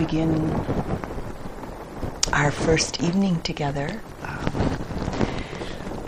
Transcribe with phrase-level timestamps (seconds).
[0.00, 0.64] begin
[2.32, 4.78] our first evening together um,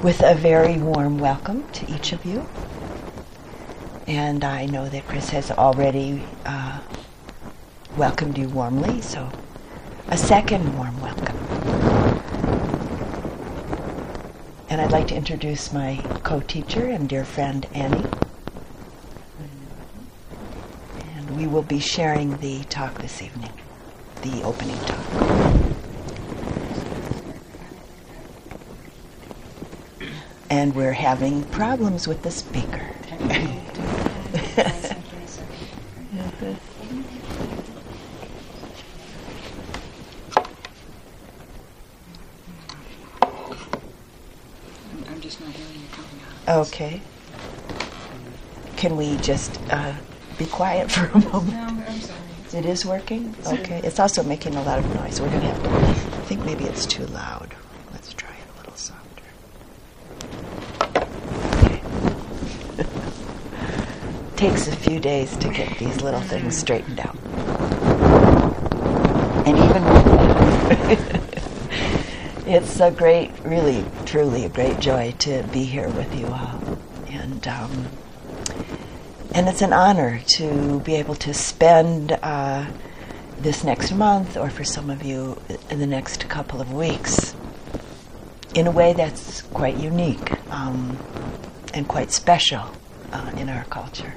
[0.02, 2.46] with a very warm welcome to each of you.
[4.06, 6.80] And I know that Chris has already uh,
[7.94, 9.30] welcomed you warmly, so
[10.08, 11.36] a second warm welcome.
[14.70, 18.06] And I'd like to introduce my co teacher and dear friend Annie.
[21.16, 23.52] And we will be sharing the talk this evening,
[24.22, 24.98] the opening talk.
[30.48, 32.88] And we're having problems with the speaker.
[46.48, 47.00] Okay.
[48.76, 49.94] Can we just uh,
[50.38, 51.71] be quiet for a moment?
[52.54, 53.34] It is working?
[53.46, 53.80] Okay.
[53.82, 55.20] It's also making a lot of noise.
[55.22, 57.54] We're going to have to, I think maybe it's too loud.
[57.92, 59.24] Let's try it a little softer.
[61.64, 61.80] Okay.
[64.36, 67.16] Takes a few days to get these little things straightened out.
[69.46, 69.82] And even
[72.54, 76.78] it's a great, really, truly a great joy to be here with you all.
[77.08, 77.86] And, um,
[79.34, 82.16] and it's an honor to be able to spend uh,
[83.38, 87.34] this next month, or for some of you, in the next couple of weeks,
[88.54, 90.96] in a way that's quite unique um,
[91.74, 92.70] and quite special
[93.12, 94.14] uh, in our culture.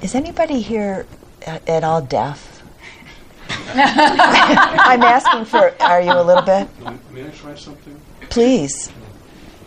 [0.00, 1.06] Is anybody here
[1.46, 2.62] uh, at all deaf?
[3.74, 6.68] I'm asking for, are you a little bit?
[6.80, 7.98] May may I try something?
[8.28, 8.92] Please.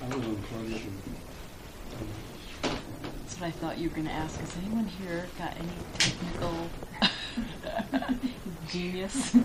[0.09, 1.01] I was unplugged and,
[3.19, 4.39] That's what I thought you were going to ask.
[4.39, 6.69] Has anyone here got any technical
[8.69, 9.35] genius?
[9.35, 9.39] I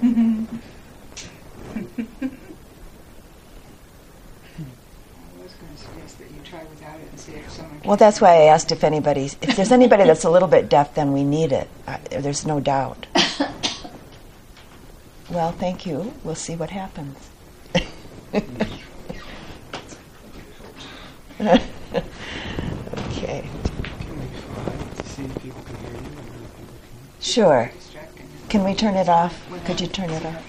[5.42, 7.80] was going to suggest that you try without it and see if someone.
[7.84, 10.94] Well, that's why I asked if anybody, if there's anybody that's a little bit deaf,
[10.94, 11.68] then we need it.
[11.88, 13.06] Uh, there's no doubt.
[15.30, 16.12] Well, thank you.
[16.24, 17.16] We'll see what happens.
[21.42, 21.58] okay.
[23.10, 24.64] can we try
[24.96, 27.20] to see if people can hear you and people can?
[27.20, 27.72] Sure.
[28.48, 29.44] Can we turn it off?
[29.64, 30.40] Could you turn it off?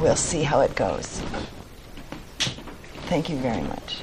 [0.00, 1.22] We'll see how it goes.
[3.08, 4.02] Thank you very much.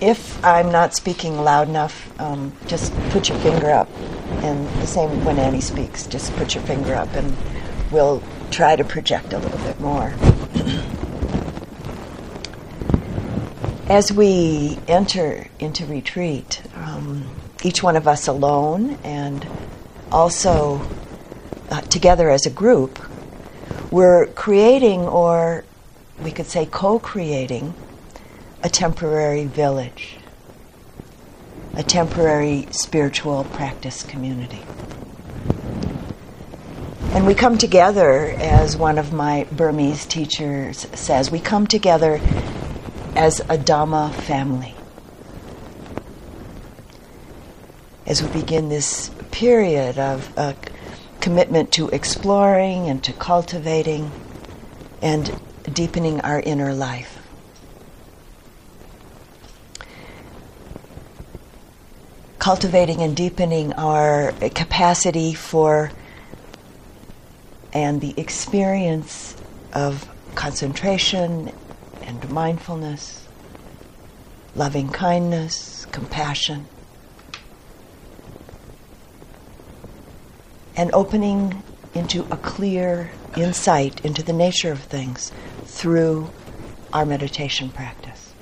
[0.00, 3.88] If I'm not speaking loud enough, um, just put your finger up.
[4.42, 7.34] And the same when Annie speaks, just put your finger up and
[7.90, 10.12] we'll try to project a little bit more.
[13.88, 17.28] As we enter into retreat, um,
[17.64, 19.46] each one of us alone and
[20.12, 20.80] also
[21.70, 22.98] uh, together as a group,
[23.90, 25.64] we're creating, or
[26.22, 27.74] we could say co creating,
[28.62, 30.16] a temporary village,
[31.74, 34.62] a temporary spiritual practice community.
[37.10, 42.20] And we come together, as one of my Burmese teachers says, we come together
[43.16, 44.74] as a Dhamma family.
[48.06, 50.52] As we begin this period of uh,
[51.20, 54.12] commitment to exploring and to cultivating
[55.02, 55.40] and
[55.72, 57.18] deepening our inner life.
[62.38, 65.90] Cultivating and deepening our capacity for
[67.72, 69.36] and the experience
[69.72, 71.52] of concentration
[72.02, 73.26] and mindfulness,
[74.54, 76.66] loving kindness, compassion.
[80.78, 81.60] and opening
[81.92, 85.32] into a clear insight into the nature of things
[85.64, 86.30] through
[86.92, 88.32] our meditation practice.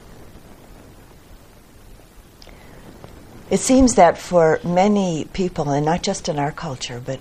[3.48, 7.20] It seems that for many people, and not just in our culture, but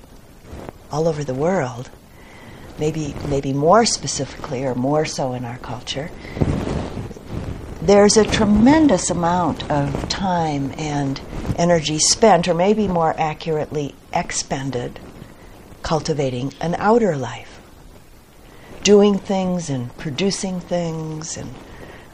[0.91, 1.89] all over the world,
[2.79, 6.11] maybe, maybe more specifically or more so in our culture,
[7.81, 11.21] there's a tremendous amount of time and
[11.57, 14.99] energy spent, or maybe more accurately, expended,
[15.83, 17.61] cultivating an outer life.
[18.81, 21.53] Doing things and producing things and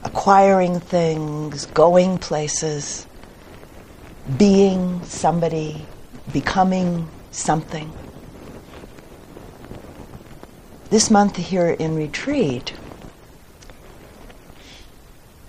[0.03, 3.05] acquiring things, going places,
[4.37, 5.85] being somebody,
[6.33, 7.91] becoming something.
[10.91, 12.73] This month here in retreat,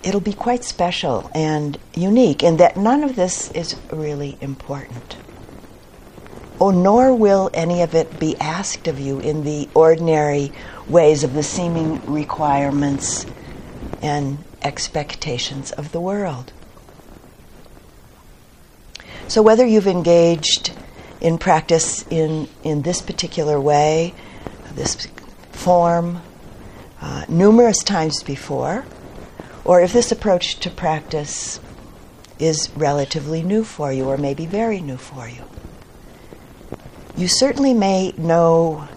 [0.01, 5.17] it'll be quite special and unique in that none of this is really important.
[6.61, 10.53] Oh, nor will any of it be asked of you in the ordinary
[10.87, 13.25] ways of the seeming requirements
[14.01, 16.53] and expectations of the world.
[19.27, 20.71] So, whether you've engaged
[21.19, 24.13] in practice in, in this particular way,
[24.75, 25.07] this
[25.53, 26.21] form,
[27.01, 28.85] uh, numerous times before,
[29.63, 31.59] or if this approach to practice
[32.39, 35.43] is relatively new for you, or maybe very new for you,
[37.15, 38.87] you certainly may know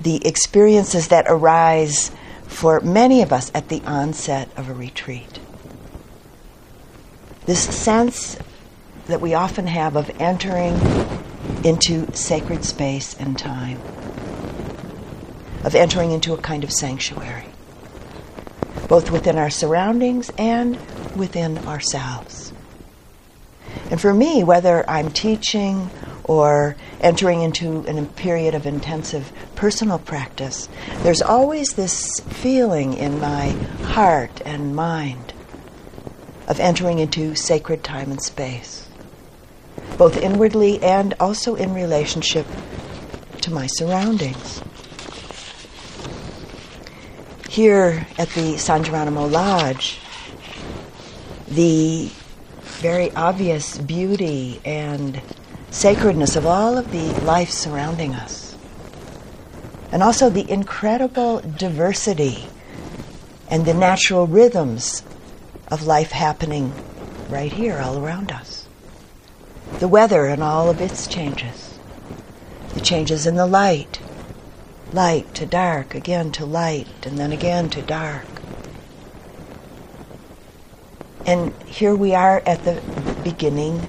[0.00, 2.12] the experiences that arise
[2.46, 5.40] for many of us at the onset of a retreat.
[7.46, 8.38] This sense
[9.06, 10.74] that we often have of entering
[11.64, 13.80] into sacred space and time,
[15.64, 17.46] of entering into a kind of sanctuary,
[18.88, 20.78] both within our surroundings and
[21.16, 22.52] within ourselves.
[23.90, 25.90] And for me, whether I'm teaching
[26.24, 30.68] or entering into a period of intensive personal practice,
[31.02, 33.48] there's always this feeling in my
[33.84, 35.32] heart and mind
[36.46, 38.88] of entering into sacred time and space,
[39.96, 42.46] both inwardly and also in relationship
[43.40, 44.62] to my surroundings.
[47.48, 49.98] Here at the San Geronimo Lodge,
[51.48, 52.10] the
[52.78, 55.22] very obvious beauty and
[55.70, 58.54] sacredness of all of the life surrounding us,
[59.90, 62.50] and also the incredible diversity
[63.50, 65.02] and the natural rhythms
[65.70, 66.74] of life happening
[67.30, 68.66] right here, all around us.
[69.78, 71.78] The weather and all of its changes,
[72.74, 74.00] the changes in the light,
[74.92, 78.26] light to dark, again to light, and then again to dark.
[81.26, 82.80] And here we are at the
[83.22, 83.86] beginning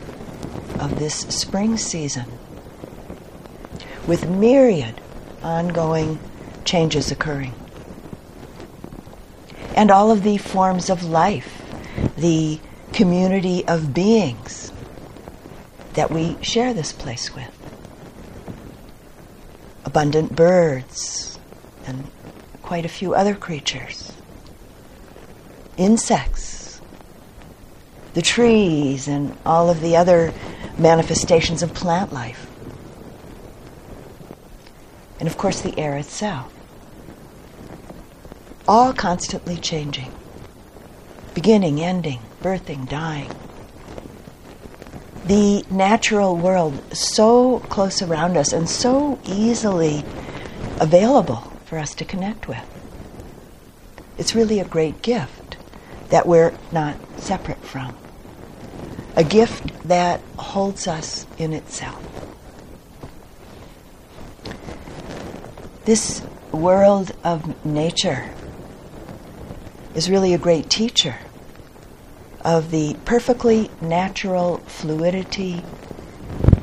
[0.79, 2.25] of this spring season
[4.07, 4.99] with myriad
[5.41, 6.19] ongoing
[6.65, 7.53] changes occurring.
[9.75, 11.63] And all of the forms of life,
[12.17, 12.59] the
[12.91, 14.73] community of beings
[15.93, 17.58] that we share this place with.
[19.89, 21.39] Abundant birds
[21.87, 22.11] and
[22.61, 24.13] quite a few other creatures.
[25.77, 26.79] Insects,
[28.13, 30.31] the trees, and all of the other
[30.77, 32.45] manifestations of plant life.
[35.19, 36.53] And of course, the air itself.
[38.67, 40.11] All constantly changing,
[41.33, 43.31] beginning, ending, birthing, dying.
[45.29, 50.03] The natural world so close around us and so easily
[50.79, 52.65] available for us to connect with.
[54.17, 55.57] It's really a great gift
[56.09, 57.95] that we're not separate from
[59.15, 62.03] a gift that holds us in itself.
[65.85, 68.31] This world of nature
[69.93, 71.17] is really a great teacher
[72.41, 75.63] of the perfectly natural fluidity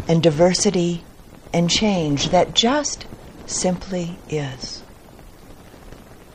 [0.08, 1.04] and diversity
[1.52, 3.06] and change that just
[3.46, 4.82] simply is.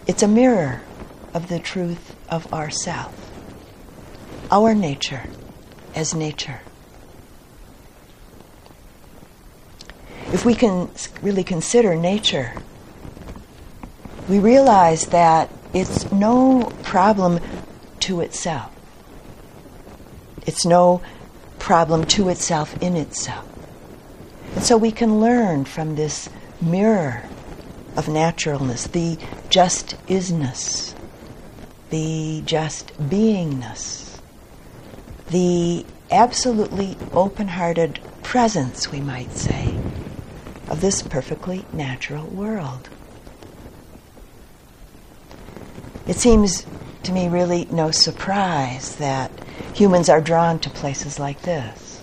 [0.07, 0.81] It's a mirror
[1.33, 3.13] of the truth of ourself,
[4.50, 5.24] our nature
[5.95, 6.62] as nature.
[10.33, 10.89] If we can
[11.21, 12.53] really consider nature,
[14.29, 17.39] we realize that it's no problem
[18.01, 18.71] to itself.
[20.45, 21.01] It's no
[21.60, 23.48] problem to itself in itself.
[24.55, 26.29] And so we can learn from this
[26.60, 27.24] mirror
[27.95, 29.17] of naturalness, the
[29.50, 30.93] just isness,
[31.89, 34.12] the just beingness
[35.31, 39.79] the absolutely open hearted presence, we might say,
[40.67, 42.89] of this perfectly natural world.
[46.05, 46.65] It seems
[47.03, 49.31] to me really no surprise that
[49.73, 52.01] humans are drawn to places like this.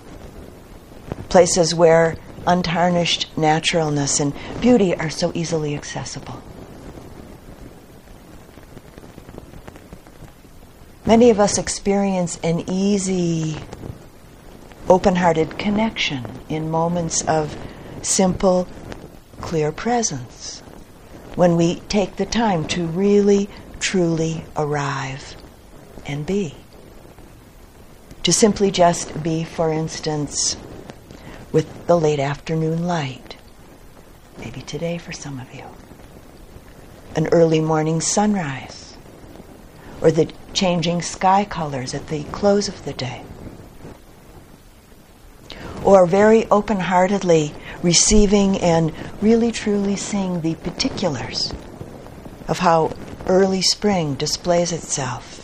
[1.29, 6.41] Places where untarnished naturalness and beauty are so easily accessible.
[11.05, 13.65] Many of us experience an easy,
[14.89, 17.57] open hearted connection in moments of
[18.03, 18.69] simple,
[19.41, 20.63] clear presence
[21.35, 23.49] when we take the time to really,
[23.81, 25.37] truly arrive
[26.07, 26.55] and be.
[28.29, 30.59] To simply just be, for instance,
[31.51, 33.39] with the late afternoon light,
[34.39, 35.65] maybe today for some of you,
[37.17, 38.99] an early morning sunrise,
[40.03, 43.23] or the changing sky colors at the close of the day.
[45.83, 48.93] Or very open heartedly receiving and
[49.23, 51.55] really truly seeing the particulars
[52.47, 52.93] of how
[53.27, 55.38] early spring displays itself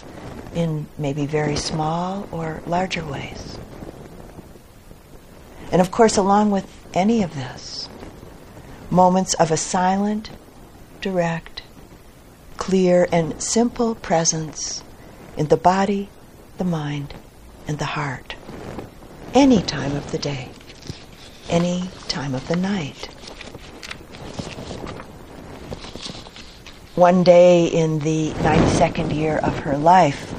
[0.54, 3.58] in maybe very small or larger ways.
[5.72, 7.88] And of course, along with any of this,
[8.90, 10.30] moments of a silent,
[11.00, 11.62] direct,
[12.56, 14.84] clear, and simple presence
[15.36, 16.08] in the body,
[16.58, 17.14] the mind,
[17.66, 18.36] and the heart.
[19.32, 20.50] Any time of the day,
[21.50, 23.06] any time of the night.
[26.94, 30.32] One day in the 92nd year of her life,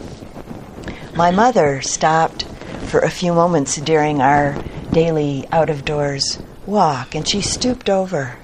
[1.16, 2.44] my mother stopped
[2.88, 8.38] for a few moments during our daily out of doors walk, and she stooped over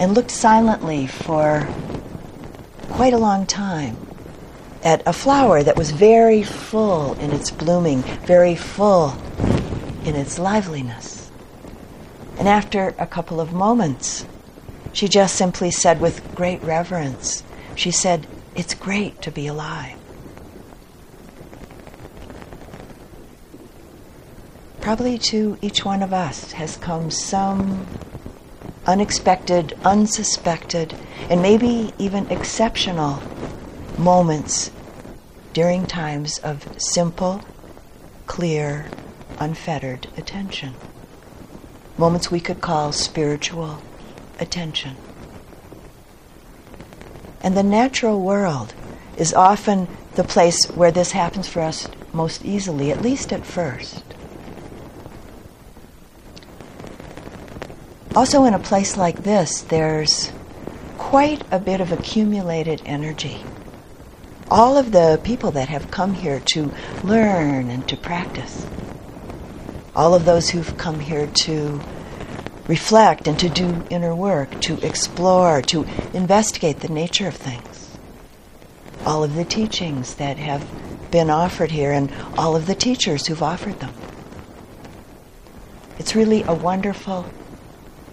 [0.00, 1.68] and looked silently for
[2.90, 3.96] quite a long time
[4.82, 9.14] at a flower that was very full in its blooming, very full
[10.04, 11.30] in its liveliness.
[12.38, 14.24] And after a couple of moments,
[14.94, 17.42] she just simply said with great reverence,
[17.74, 19.97] she said, It's great to be alive.
[24.88, 27.86] Probably to each one of us has come some
[28.86, 30.94] unexpected, unsuspected,
[31.28, 33.20] and maybe even exceptional
[33.98, 34.70] moments
[35.52, 37.42] during times of simple,
[38.26, 38.86] clear,
[39.38, 40.72] unfettered attention.
[41.98, 43.82] Moments we could call spiritual
[44.40, 44.96] attention.
[47.42, 48.72] And the natural world
[49.18, 54.02] is often the place where this happens for us most easily, at least at first.
[58.18, 60.32] Also, in a place like this, there's
[60.98, 63.44] quite a bit of accumulated energy.
[64.50, 66.72] All of the people that have come here to
[67.04, 68.66] learn and to practice,
[69.94, 71.80] all of those who've come here to
[72.66, 77.96] reflect and to do inner work, to explore, to investigate the nature of things,
[79.06, 80.66] all of the teachings that have
[81.12, 83.94] been offered here, and all of the teachers who've offered them.
[86.00, 87.24] It's really a wonderful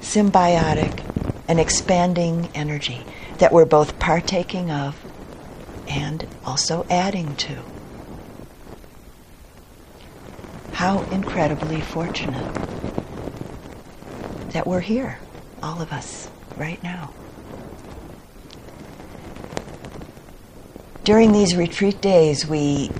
[0.05, 1.03] symbiotic
[1.47, 3.03] and expanding energy
[3.39, 4.95] that we're both partaking of
[5.87, 7.57] and also adding to.
[10.73, 12.53] How incredibly fortunate
[14.51, 15.19] that we're here,
[15.63, 17.11] all of us, right now.
[21.03, 22.91] During these retreat days, we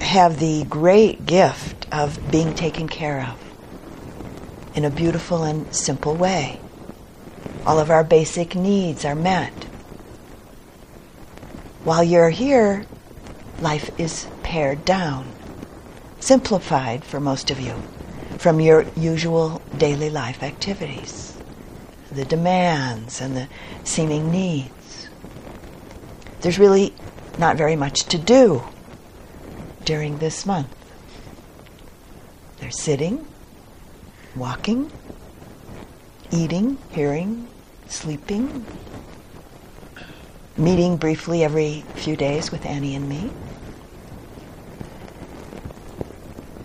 [0.00, 3.43] have the great gift of being taken care of
[4.74, 6.60] in a beautiful and simple way.
[7.66, 9.52] All of our basic needs are met.
[11.84, 12.86] While you're here,
[13.60, 15.26] life is pared down,
[16.20, 17.74] simplified for most of you
[18.38, 21.36] from your usual daily life activities,
[22.10, 23.48] the demands and the
[23.84, 25.08] seeming needs.
[26.40, 26.92] There's really
[27.38, 28.64] not very much to do
[29.84, 30.74] during this month.
[32.58, 33.26] There's sitting,
[34.36, 34.90] walking,
[36.30, 37.48] eating, hearing,
[37.86, 38.66] sleeping,
[40.56, 43.32] meeting briefly every few days with Annie and me,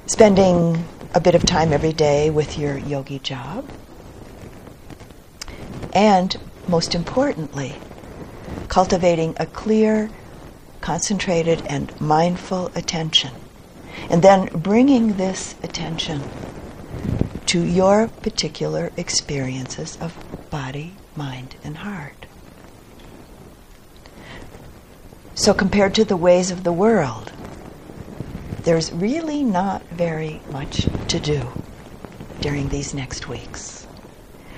[0.07, 3.65] spending a bit of time every day with your yogi job,
[5.93, 6.35] and
[6.67, 7.79] most importantly,
[8.67, 10.09] cultivating a clear,
[10.81, 13.33] concentrated, and mindful attention.
[14.09, 16.29] And then bringing this attention
[17.49, 20.15] to your particular experiences of
[20.51, 22.27] body, mind, and heart.
[25.33, 27.31] So, compared to the ways of the world,
[28.65, 31.41] there's really not very much to do
[32.39, 33.85] during these next weeks,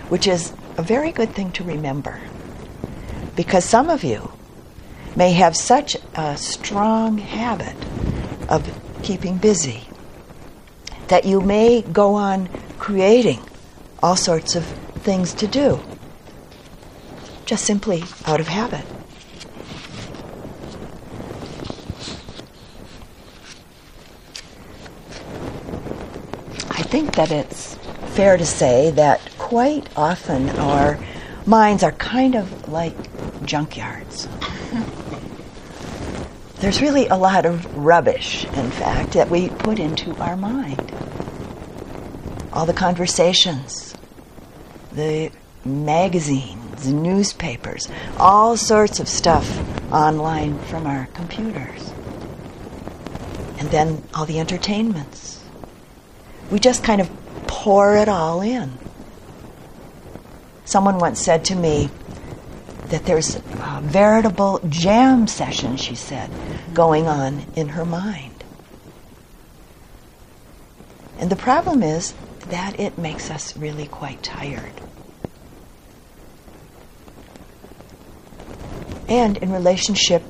[0.10, 2.20] which is a very good thing to remember.
[3.38, 4.34] Because some of you
[5.16, 7.78] may have such a strong habit
[8.50, 8.70] of
[9.02, 9.88] keeping busy
[11.08, 12.50] that you may go on
[12.82, 13.40] creating
[14.02, 14.66] all sorts of
[15.06, 15.80] things to do,
[17.46, 18.82] just simply out of habit.
[26.72, 27.76] I think that it's
[28.16, 30.98] fair to say that quite often our
[31.46, 32.96] minds are kind of like
[33.44, 34.26] junkyards.
[36.62, 40.92] There's really a lot of rubbish, in fact, that we put into our mind
[42.54, 43.96] all the conversations,
[44.92, 45.32] the
[45.64, 49.60] magazines, newspapers, all sorts of stuff
[49.92, 51.94] online from our computers.
[53.60, 55.44] And then all the entertainments.
[56.50, 57.10] We just kind of
[57.48, 58.78] pour it all in.
[60.66, 61.90] Someone once said to me
[62.88, 66.30] that there's a veritable jam session, she said,
[66.74, 68.44] going on in her mind.
[71.20, 72.14] And the problem is
[72.50, 74.74] that it makes us really quite tired.
[79.08, 80.24] And in relationship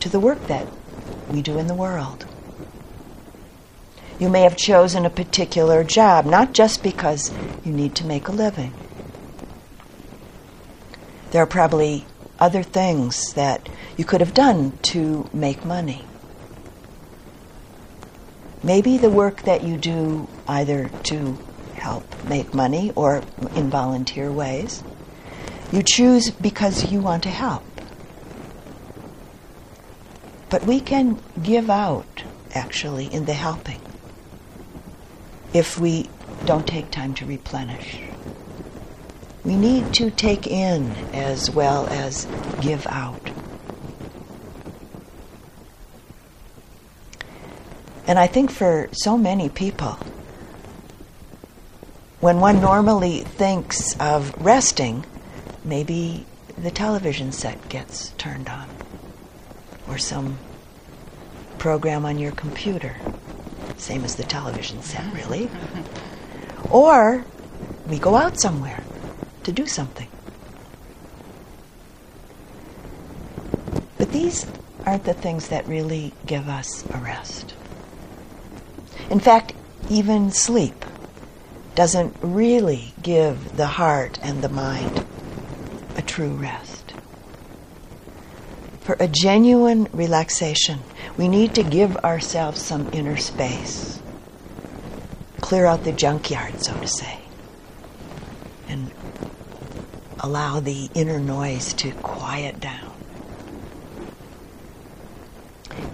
[0.00, 0.66] to the work that
[1.30, 2.26] we do in the world.
[4.18, 7.32] You may have chosen a particular job, not just because
[7.64, 8.72] you need to make a living.
[11.30, 12.04] There are probably
[12.38, 16.04] other things that you could have done to make money.
[18.62, 21.38] Maybe the work that you do either to
[21.74, 23.22] help make money or
[23.56, 24.84] in volunteer ways,
[25.72, 27.64] you choose because you want to help.
[30.48, 33.80] But we can give out, actually, in the helping
[35.52, 36.08] if we
[36.44, 38.00] don't take time to replenish.
[39.44, 42.26] We need to take in as well as
[42.60, 43.31] give out.
[48.06, 49.98] And I think for so many people,
[52.20, 55.04] when one normally thinks of resting,
[55.64, 58.68] maybe the television set gets turned on
[59.88, 60.38] or some
[61.58, 62.96] program on your computer.
[63.76, 65.16] Same as the television set, mm-hmm.
[65.16, 65.50] really.
[66.70, 67.24] Or
[67.88, 68.82] we go out somewhere
[69.44, 70.08] to do something.
[73.98, 74.46] But these
[74.86, 77.54] aren't the things that really give us a rest.
[79.12, 79.52] In fact,
[79.90, 80.86] even sleep
[81.74, 85.04] doesn't really give the heart and the mind
[85.98, 86.94] a true rest.
[88.80, 90.78] For a genuine relaxation,
[91.18, 94.00] we need to give ourselves some inner space.
[95.42, 97.18] Clear out the junkyard, so to say,
[98.66, 98.90] and
[100.20, 102.94] allow the inner noise to quiet down.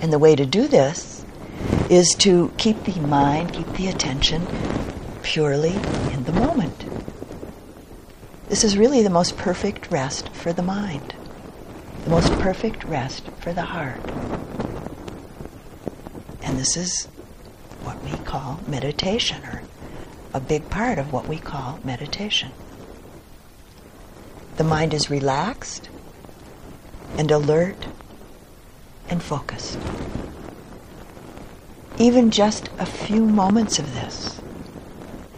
[0.00, 1.17] And the way to do this
[1.90, 4.46] is to keep the mind, keep the attention
[5.22, 5.74] purely
[6.12, 6.84] in the moment.
[8.48, 11.14] This is really the most perfect rest for the mind,
[12.04, 14.00] the most perfect rest for the heart.
[16.42, 17.06] And this is
[17.82, 19.62] what we call meditation, or
[20.32, 22.52] a big part of what we call meditation.
[24.56, 25.88] The mind is relaxed
[27.16, 27.86] and alert
[29.08, 29.78] and focused.
[31.98, 34.40] Even just a few moments of this,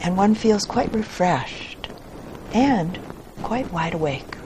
[0.00, 1.88] and one feels quite refreshed
[2.52, 2.98] and
[3.42, 4.36] quite wide awake.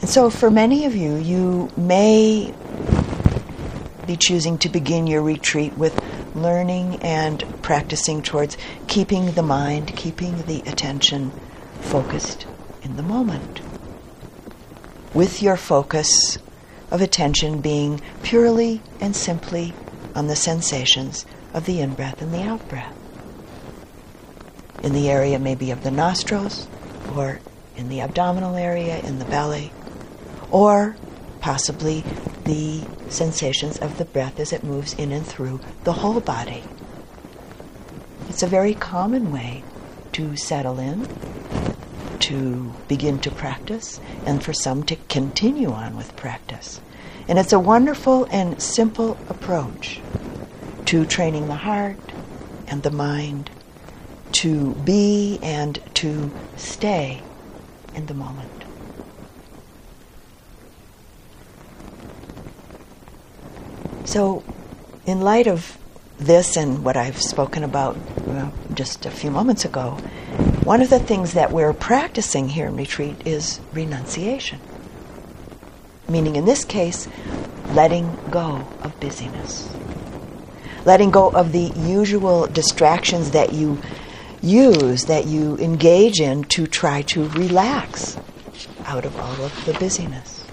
[0.00, 2.54] And so, for many of you, you may
[4.06, 6.02] be choosing to begin your retreat with
[6.34, 11.30] learning and practicing towards keeping the mind, keeping the attention
[11.80, 12.46] focused
[12.82, 13.60] in the moment.
[15.12, 16.38] With your focus
[16.90, 19.74] of attention being purely and simply
[20.14, 22.94] on the sensations of the in breath and the out breath.
[24.82, 26.68] In the area maybe of the nostrils,
[27.14, 27.40] or
[27.76, 29.72] in the abdominal area, in the belly,
[30.50, 30.96] or
[31.40, 32.04] possibly
[32.44, 36.62] the sensations of the breath as it moves in and through the whole body.
[38.28, 39.62] It's a very common way
[40.12, 41.06] to settle in,
[42.20, 46.80] to begin to practice, and for some to continue on with practice.
[47.28, 50.00] And it's a wonderful and simple approach
[50.86, 51.98] to training the heart
[52.66, 53.50] and the mind
[54.32, 57.22] to be and to stay
[57.94, 58.50] in the moment.
[64.04, 64.42] So,
[65.04, 65.76] in light of
[66.18, 69.98] this and what I've spoken about well, just a few moments ago,
[70.68, 74.60] one of the things that we're practicing here in retreat is renunciation.
[76.10, 77.08] Meaning, in this case,
[77.70, 79.74] letting go of busyness.
[80.84, 83.80] Letting go of the usual distractions that you
[84.42, 88.18] use, that you engage in to try to relax
[88.84, 90.44] out of all of the busyness.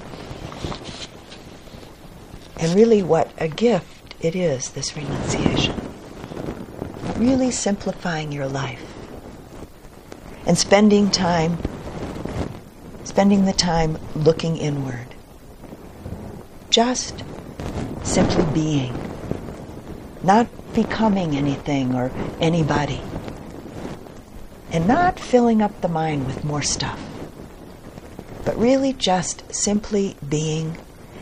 [2.55, 5.75] And really, what a gift it is, this renunciation.
[7.17, 8.84] Really simplifying your life
[10.45, 11.57] and spending time,
[13.03, 15.07] spending the time looking inward.
[16.69, 17.23] Just
[18.03, 18.93] simply being,
[20.23, 23.01] not becoming anything or anybody,
[24.71, 26.99] and not filling up the mind with more stuff,
[28.43, 30.77] but really just simply being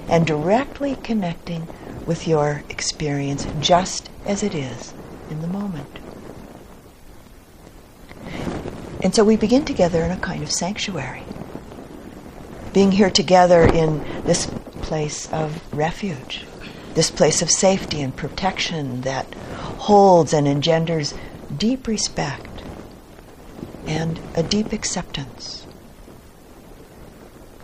[0.09, 1.67] and directly connecting
[2.05, 4.93] with your experience just as it is
[5.29, 5.99] in the moment.
[9.03, 11.23] And so we begin together in a kind of sanctuary,
[12.71, 14.47] being here together in this
[14.81, 16.45] place of refuge,
[16.95, 21.13] this place of safety and protection that holds and engenders
[21.57, 22.63] deep respect
[23.87, 25.65] and a deep acceptance.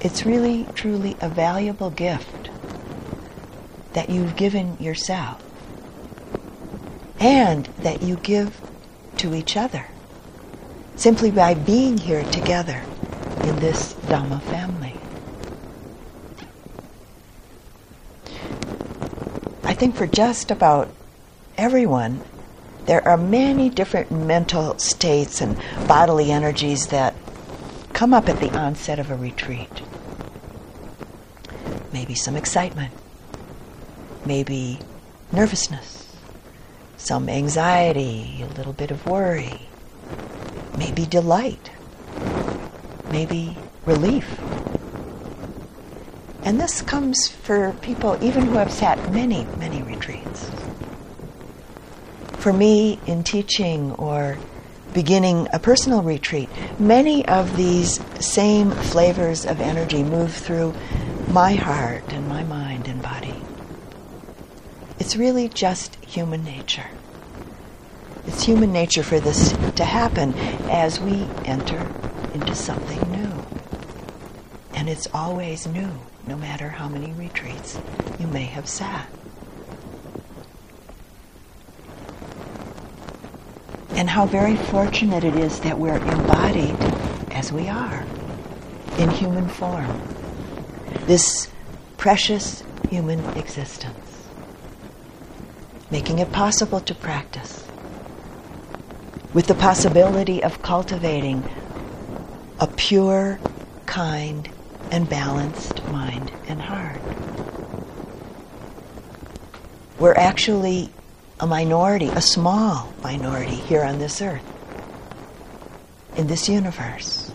[0.01, 2.49] It's really, truly a valuable gift
[3.93, 5.41] that you've given yourself
[7.21, 8.59] and that you give
[9.17, 9.85] to each other
[10.99, 12.83] simply by being here together
[13.43, 14.93] in this Dhamma family.
[19.63, 20.89] I think for just about
[21.57, 22.19] everyone,
[22.85, 25.57] there are many different mental states and
[25.87, 27.15] bodily energies that
[27.93, 29.81] come up at the onset of a retreat.
[31.93, 32.93] Maybe some excitement,
[34.25, 34.79] maybe
[35.31, 36.13] nervousness,
[36.97, 39.68] some anxiety, a little bit of worry,
[40.79, 41.71] maybe delight,
[43.11, 44.25] maybe relief.
[46.45, 50.49] And this comes for people even who have sat many, many retreats.
[52.37, 54.39] For me, in teaching or
[54.93, 60.73] beginning a personal retreat, many of these same flavors of energy move through
[61.29, 63.35] my heart and my mind and body.
[64.97, 66.87] It's really just human nature.
[68.29, 70.35] It's human nature for this to happen
[70.69, 71.79] as we enter
[72.35, 73.43] into something new.
[74.75, 75.89] And it's always new,
[76.27, 77.79] no matter how many retreats
[78.19, 79.09] you may have sat.
[83.95, 86.77] And how very fortunate it is that we're embodied
[87.31, 88.05] as we are
[88.99, 90.03] in human form.
[91.07, 91.49] This
[91.97, 94.27] precious human existence.
[95.89, 97.65] Making it possible to practice
[99.33, 101.43] with the possibility of cultivating
[102.59, 103.39] a pure,
[103.85, 104.49] kind,
[104.91, 107.01] and balanced mind and heart.
[109.99, 110.89] We're actually
[111.39, 114.43] a minority, a small minority here on this earth,
[116.15, 117.31] in this universe,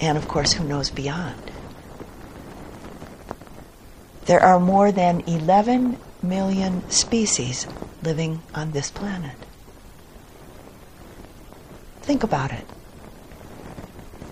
[0.00, 1.50] and of course, who knows beyond.
[4.26, 7.66] There are more than 11 million species
[8.02, 9.41] living on this planet.
[12.02, 12.64] Think about it.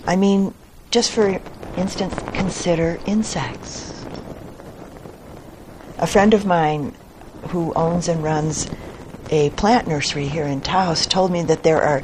[0.06, 0.54] I mean,
[0.90, 1.40] just for
[1.76, 4.04] instance, consider insects.
[5.98, 6.94] A friend of mine
[7.50, 8.68] who owns and runs
[9.30, 12.02] a plant nursery here in Taos told me that there are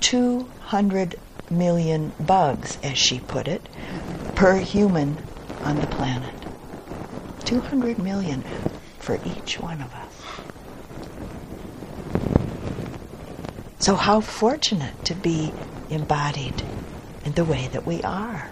[0.00, 1.18] 200
[1.50, 3.62] million bugs, as she put it,
[4.34, 5.18] per human
[5.64, 6.46] on the planet.
[7.44, 8.44] 200 million
[8.98, 10.07] for each one of us.
[13.88, 15.50] So, how fortunate to be
[15.88, 16.62] embodied
[17.24, 18.50] in the way that we are.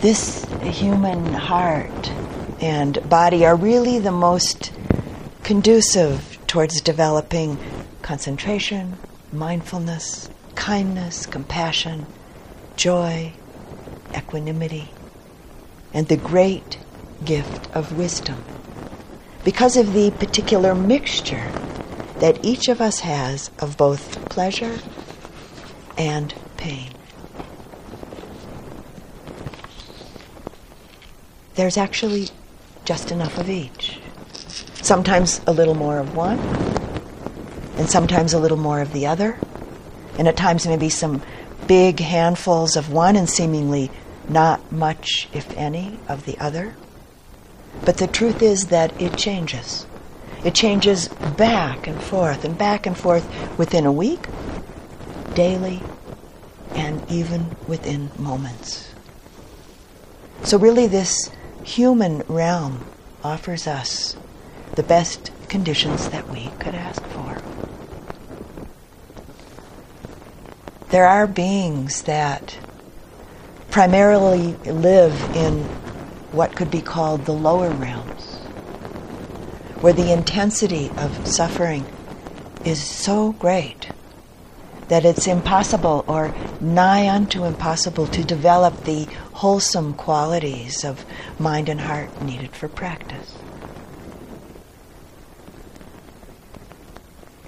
[0.00, 2.10] This human heart
[2.60, 4.72] and body are really the most
[5.42, 7.56] conducive towards developing
[8.02, 8.98] concentration,
[9.32, 12.04] mindfulness, kindness, compassion,
[12.76, 13.32] joy,
[14.14, 14.90] equanimity,
[15.94, 16.76] and the great
[17.24, 18.44] gift of wisdom
[19.44, 21.50] because of the particular mixture
[22.20, 24.78] that each of us has of both pleasure
[25.96, 26.90] and pain.
[31.54, 32.28] There's actually
[32.84, 34.00] just enough of each.
[34.82, 36.38] Sometimes a little more of one,
[37.76, 39.38] and sometimes a little more of the other,
[40.18, 41.22] and at times maybe some
[41.66, 43.90] big handfuls of one and seemingly
[44.28, 46.76] not much, if any, of the other.
[47.84, 49.86] But the truth is that it changes.
[50.44, 54.28] It changes back and forth and back and forth within a week,
[55.34, 55.84] daily,
[56.74, 58.94] and even within moments.
[60.42, 61.30] So, really, this
[61.62, 62.84] human realm
[63.22, 64.16] offers us
[64.74, 67.38] the best conditions that we could ask for.
[70.90, 72.58] There are beings that
[73.70, 75.68] primarily live in
[76.32, 78.36] what could be called the lower realms,
[79.80, 81.84] where the intensity of suffering
[82.64, 83.88] is so great
[84.88, 91.04] that it's impossible or nigh unto impossible to develop the wholesome qualities of
[91.38, 93.36] mind and heart needed for practice.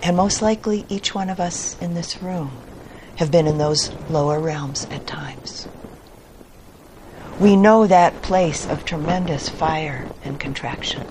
[0.02, 2.50] And most likely, each one of us in this room
[3.16, 5.68] have been in those lower realms at times.
[7.42, 11.02] We know that place of tremendous fire and contraction,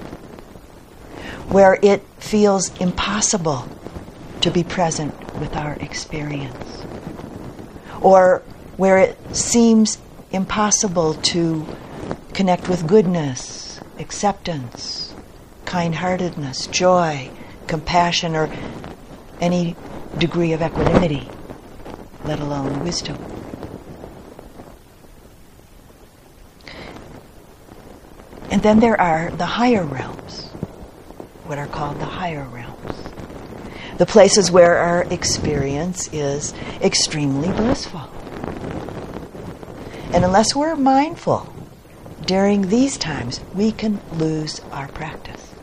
[1.49, 3.67] where it feels impossible
[4.39, 6.85] to be present with our experience,
[7.99, 8.43] or
[8.77, 9.97] where it seems
[10.31, 11.67] impossible to
[12.31, 15.13] connect with goodness, acceptance,
[15.65, 17.29] kind heartedness, joy,
[17.67, 18.49] compassion, or
[19.41, 19.75] any
[20.17, 21.29] degree of equanimity,
[22.23, 23.30] let alone wisdom.
[28.61, 30.43] And then there are the higher realms,
[31.47, 32.93] what are called the higher realms.
[33.97, 38.07] The places where our experience is extremely blissful.
[40.13, 41.51] And unless we're mindful
[42.23, 45.55] during these times, we can lose our practice.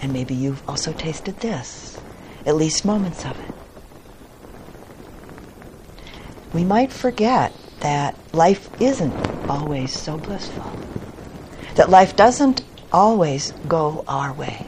[0.00, 2.00] And maybe you've also tasted this,
[2.44, 3.54] at least moments of it.
[6.52, 9.14] We might forget that life isn't
[9.48, 10.85] always so blissful,
[11.76, 12.62] that life doesn't
[12.92, 14.66] always go our way.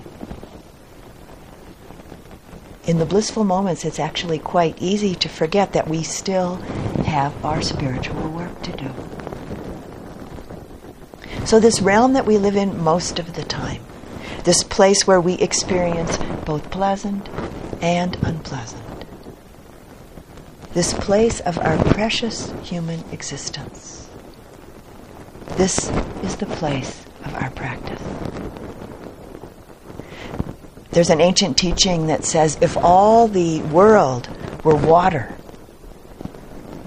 [2.87, 6.57] In the blissful moments, it's actually quite easy to forget that we still
[7.05, 8.91] have our spiritual work to do.
[11.45, 13.83] So, this realm that we live in most of the time,
[14.45, 17.29] this place where we experience both pleasant
[17.83, 19.05] and unpleasant,
[20.73, 24.08] this place of our precious human existence,
[25.57, 25.91] this
[26.23, 28.03] is the place of our practice.
[30.91, 34.29] There's an ancient teaching that says if all the world
[34.65, 35.35] were water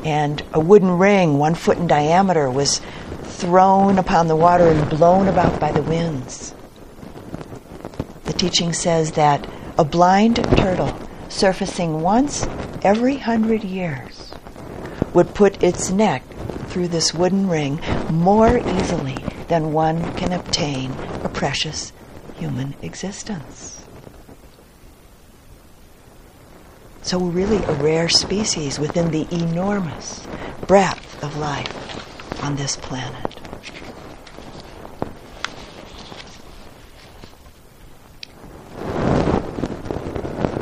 [0.04, 2.82] and a wooden ring one foot in diameter was
[3.24, 6.54] thrown upon the water and blown about by the winds,
[8.26, 9.48] the teaching says that
[9.78, 10.98] a blind turtle
[11.30, 12.48] surfacing once
[12.84, 14.34] every hundred years
[15.14, 16.24] would put its neck
[16.72, 19.18] through this wooden ring more easily
[19.50, 20.90] than one can obtain
[21.22, 21.92] a precious
[22.38, 23.86] human existence.
[27.02, 30.26] So we're really a rare species within the enormous
[30.66, 33.36] breadth of life on this planet.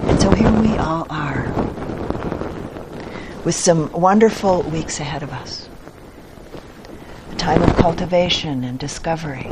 [0.10, 1.44] And so here we all are,
[3.46, 5.69] with some wonderful weeks ahead of us.
[7.90, 9.48] Cultivation and discovery,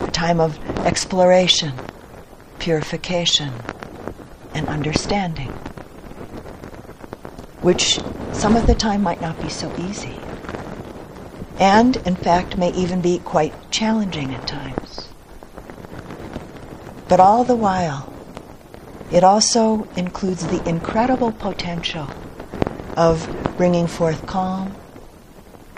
[0.00, 1.72] a time of exploration,
[2.60, 3.52] purification,
[4.54, 5.48] and understanding,
[7.60, 7.98] which
[8.32, 10.14] some of the time might not be so easy,
[11.58, 15.08] and in fact may even be quite challenging at times.
[17.08, 18.12] But all the while,
[19.10, 22.08] it also includes the incredible potential
[22.96, 24.76] of bringing forth calm,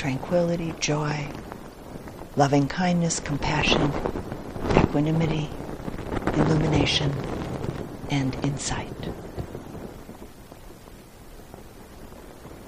[0.04, 1.26] tranquility, joy,
[2.36, 3.90] loving kindness, compassion,
[4.76, 5.48] equanimity,
[6.34, 7.10] illumination,
[8.10, 9.08] and insight.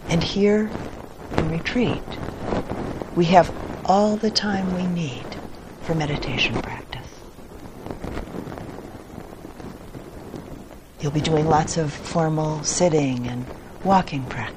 [0.09, 0.71] And here
[1.37, 2.03] in retreat,
[3.15, 5.27] we have all the time we need
[5.83, 7.07] for meditation practice.
[11.01, 13.45] You'll be doing lots of formal sitting and
[13.85, 14.56] walking practice.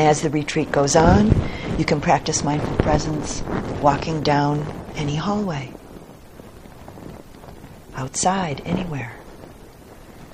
[0.00, 1.30] And as the retreat goes on,
[1.76, 3.42] you can practice mindful presence
[3.82, 5.74] walking down any hallway
[7.94, 9.12] outside, anywhere.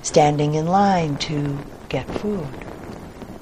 [0.03, 2.53] Standing in line to get food.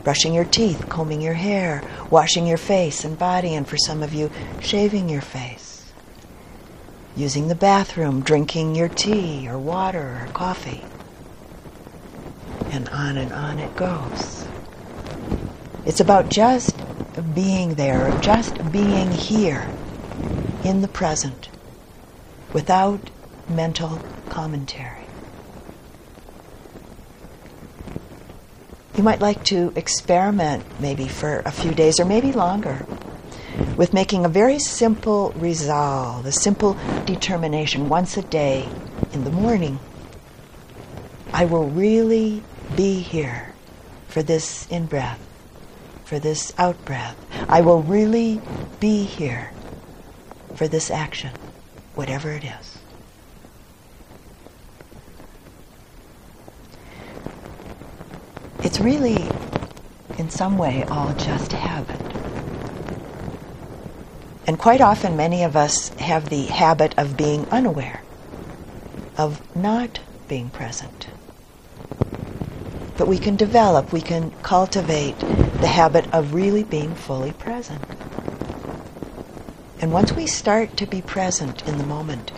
[0.04, 4.12] Brushing your teeth, combing your hair, washing your face and body, and for some of
[4.12, 5.84] you, shaving your face.
[7.16, 10.86] Using the bathroom, drinking your tea or water or coffee.
[12.72, 14.45] And on and on it goes.
[15.86, 16.76] It's about just
[17.34, 19.68] being there, just being here
[20.64, 21.50] in the present
[22.54, 23.12] without
[23.48, 25.06] mental commentary.
[28.96, 32.86] You might like to experiment maybe for a few days or maybe longer
[33.78, 38.68] with making a very simple resolve, a simple determination once a day
[39.14, 39.80] in the morning.
[41.34, 42.42] I will really
[42.76, 43.54] be here
[44.08, 45.20] for this in breath,
[46.06, 47.18] for this out breath.
[47.50, 48.42] I will really
[48.80, 49.52] be here
[50.56, 51.32] for this action,
[51.96, 52.78] whatever it is.
[58.64, 59.30] It's really,
[60.18, 62.02] in some way, all just habit.
[64.48, 68.02] And quite often, many of us have the habit of being unaware.
[69.18, 71.08] of not being present.
[72.98, 75.16] But we can develop, we can cultivate
[75.60, 77.82] the habit of really being fully present.
[79.80, 82.32] And once we start to be present in the moment,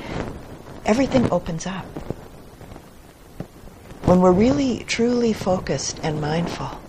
[0.85, 1.85] everything opens up.
[4.05, 6.79] When we're really, truly focused and mindful,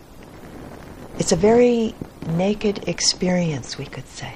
[1.19, 1.95] it's a very
[2.29, 4.35] naked experience, we could say.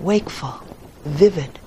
[0.00, 0.60] Wakeful,
[1.04, 1.58] vivid.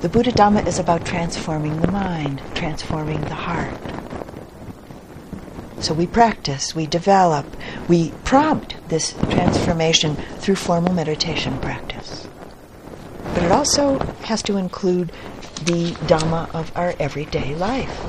[0.00, 3.93] The Buddha Dhamma is about transforming the mind, transforming the heart.
[5.84, 7.44] So we practice, we develop,
[7.90, 12.26] we prompt this transformation through formal meditation practice.
[13.34, 15.12] But it also has to include
[15.64, 18.00] the Dhamma of our everyday life.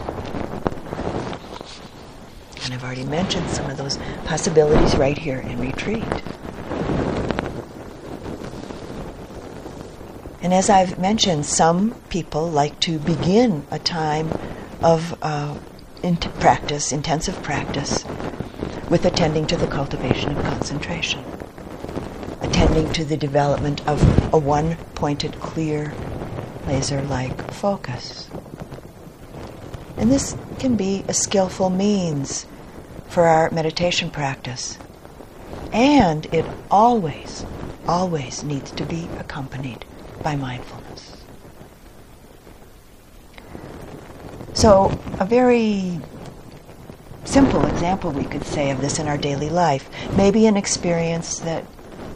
[2.64, 6.06] And I've already mentioned some of those possibilities right here in retreat.
[10.42, 14.32] And as I've mentioned, some people like to begin a time
[14.82, 15.58] of uh,
[16.04, 18.06] in practice, intensive practice,
[18.90, 21.24] with attending to the cultivation of concentration,
[22.42, 25.94] attending to the development of a one pointed, clear,
[26.68, 28.28] laser like focus.
[29.98, 32.46] And this can be a skillful means
[33.08, 34.78] for our meditation practice.
[35.72, 37.46] And it always,
[37.88, 39.86] always needs to be accompanied
[40.22, 40.75] by mindfulness.
[44.56, 46.00] So, a very
[47.26, 51.40] simple example we could say of this in our daily life may be an experience
[51.40, 51.66] that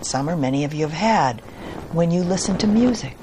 [0.02, 1.42] some or many of you have had
[1.92, 3.18] when you listen to music.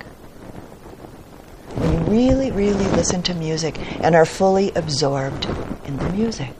[1.77, 5.47] When you really, really listen to music and are fully absorbed
[5.87, 6.51] in the music.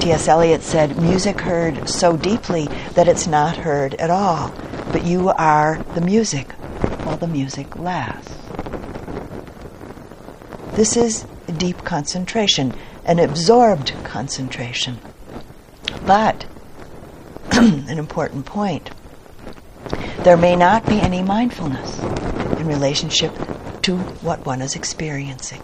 [0.00, 0.26] T.S.
[0.26, 4.52] Eliot said, Music heard so deeply that it's not heard at all,
[4.90, 6.50] but you are the music
[7.04, 8.39] while the music lasts.
[10.80, 11.26] This is
[11.58, 12.72] deep concentration,
[13.04, 14.98] an absorbed concentration.
[16.06, 16.46] But,
[17.52, 18.88] an important point,
[20.24, 21.98] there may not be any mindfulness
[22.58, 23.30] in relationship
[23.82, 25.60] to what one is experiencing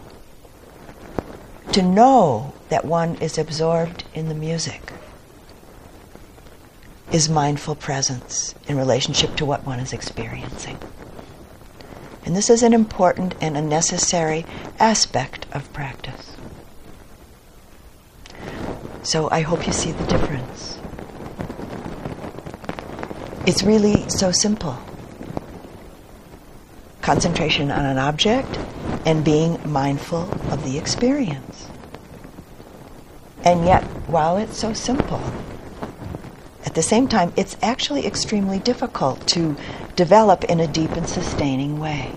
[1.73, 4.93] to know that one is absorbed in the music
[7.11, 10.77] is mindful presence in relationship to what one is experiencing.
[12.27, 14.45] And this is an important and a necessary
[14.81, 16.37] aspect of practice.
[19.05, 20.79] So I hope you see the difference.
[23.47, 24.77] It's really so simple.
[27.01, 28.59] Concentration on an object
[29.07, 31.69] and being mindful of the experience.
[33.45, 35.23] And yet, while it's so simple,
[36.65, 39.57] at the same time, it's actually extremely difficult to
[39.97, 42.13] develop in a deep and sustaining way.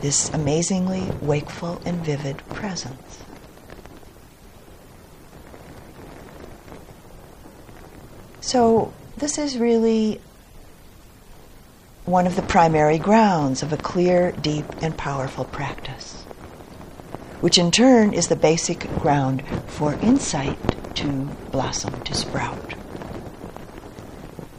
[0.00, 3.22] This amazingly wakeful and vivid presence.
[8.42, 10.20] So, this is really
[12.04, 16.24] one of the primary grounds of a clear, deep, and powerful practice,
[17.40, 20.58] which in turn is the basic ground for insight
[20.96, 21.08] to
[21.50, 22.74] blossom, to sprout.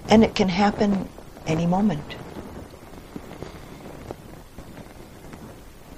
[0.09, 1.09] And it can happen
[1.47, 2.15] any moment.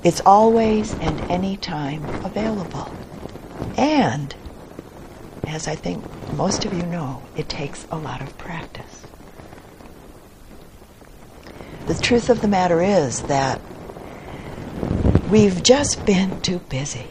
[0.04, 2.89] It's always and any time available.
[3.78, 4.34] And,
[5.46, 9.05] as I think most of you know, it takes a lot of practice.
[11.88, 13.62] The truth of the matter is that
[15.30, 17.08] we've just been too busy.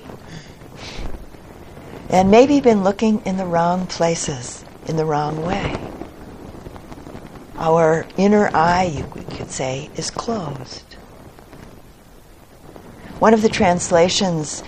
[2.08, 5.76] And maybe been looking in the wrong places, in the wrong way.
[7.58, 10.96] Our inner eye, you could say, is closed.
[13.18, 14.62] One of the translations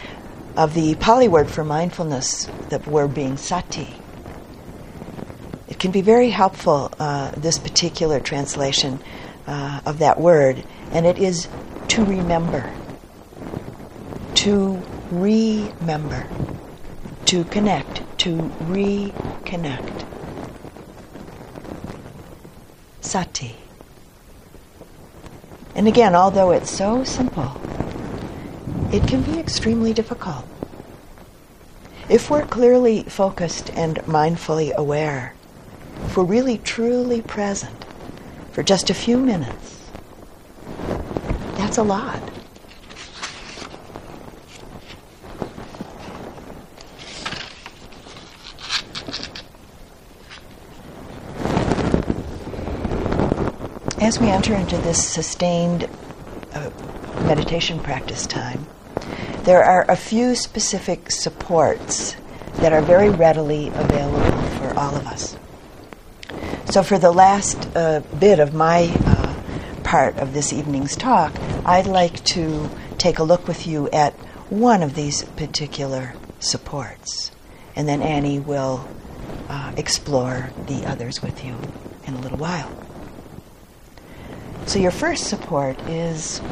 [0.57, 4.01] of the Pali word for mindfulness, the word being sati,
[5.68, 9.03] it can be very helpful, uh, this particular translation
[9.47, 11.49] uh, of that word, and it is
[11.89, 12.72] to remember,
[14.34, 16.30] to remember,
[17.26, 20.08] to connect, to reconnect.
[23.09, 23.57] Sati.
[25.75, 27.59] And again, although it's so simple,
[28.93, 30.45] it can be extremely difficult.
[32.11, 35.35] If we're clearly focused and mindfully aware,
[36.05, 37.87] if we're really truly present,
[38.53, 39.81] for just a few minutes.
[41.57, 42.21] That's a lot.
[54.09, 55.87] As we enter into this sustained
[56.55, 56.71] uh,
[57.27, 58.67] meditation practice time,
[59.43, 62.17] there are a few specific supports
[62.55, 65.37] that are very readily available for all of us.
[66.71, 69.35] So, for the last uh, bit of my uh,
[69.83, 71.35] part of this evening's talk,
[71.67, 74.15] I'd like to take a look with you at
[74.49, 77.31] one of these particular supports.
[77.77, 78.89] And then Annie will
[79.51, 81.59] uh, explore the others with you
[82.07, 82.88] in a little while.
[84.69, 86.43] So, your first support is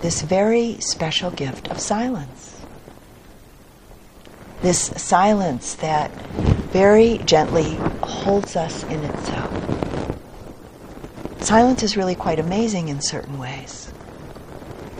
[0.00, 2.58] this very special gift of silence.
[4.62, 6.10] This silence that
[6.72, 9.52] very gently holds us in itself.
[11.40, 13.92] Silence is really quite amazing in certain ways.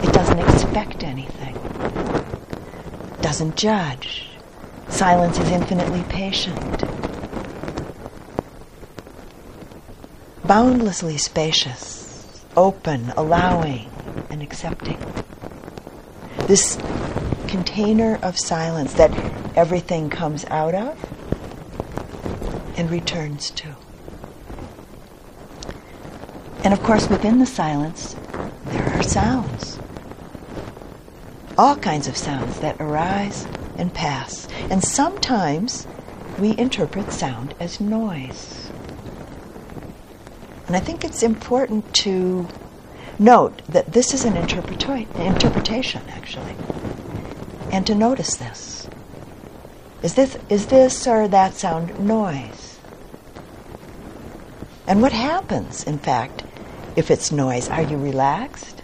[0.03, 1.55] It doesn't expect anything,
[3.23, 4.29] doesn't judge.
[4.91, 6.84] Silence is infinitely patient,
[10.47, 13.91] boundlessly spacious, open, allowing,
[14.31, 14.99] and accepting.
[16.47, 16.77] This
[17.49, 19.11] container of silence that
[19.57, 20.99] everything comes out of
[22.77, 23.75] and returns to.
[26.63, 28.17] And of course, within the silence,
[28.67, 29.79] there are sounds.
[31.57, 34.49] All kinds of sounds that arise and pass.
[34.71, 35.87] And sometimes
[36.39, 38.64] we interpret sound as noise.
[40.67, 42.49] And I think it's important to
[43.19, 46.57] note that this is an interpreta- interpretation, actually,
[47.71, 48.89] and to notice this.
[50.03, 52.79] Is this, is this or that sound noise?
[54.87, 56.45] And what happens, in fact,
[56.97, 57.69] if it's noise?
[57.69, 58.83] Are you relaxed?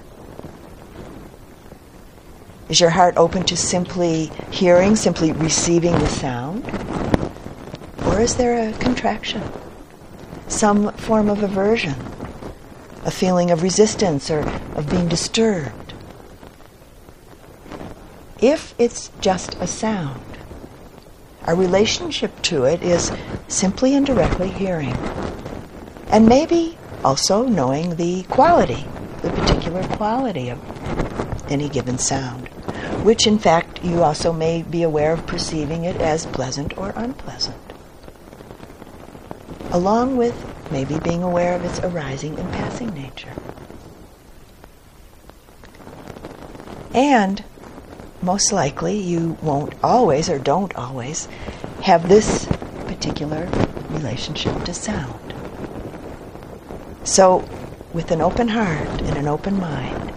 [2.68, 6.64] Is your heart open to simply hearing, simply receiving the sound?
[8.07, 9.43] Or is there a contraction?
[10.51, 11.94] Some form of aversion?
[13.05, 14.40] A feeling of resistance or
[14.74, 15.94] of being disturbed?
[18.42, 20.20] If it's just a sound,
[21.46, 23.12] our relationship to it is
[23.46, 24.96] simply and directly hearing.
[26.09, 28.84] And maybe also knowing the quality,
[29.22, 30.59] the particular quality of
[31.51, 32.48] any given sound,
[33.05, 37.70] which in fact you also may be aware of perceiving it as pleasant or unpleasant.
[39.73, 40.35] Along with
[40.73, 43.35] maybe being aware of its arising and passing nature.
[46.93, 47.45] And
[48.23, 51.27] most likely you won't always or don't always
[51.83, 52.47] have this
[52.87, 53.49] particular
[53.91, 55.35] relationship to sound.
[57.05, 57.45] So,
[57.95, 60.12] with an open heart and an open mind,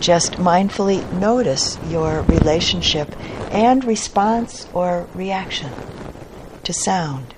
[0.00, 3.08] just mindfully notice your relationship
[3.52, 5.70] and response or reaction
[6.64, 7.34] to sound.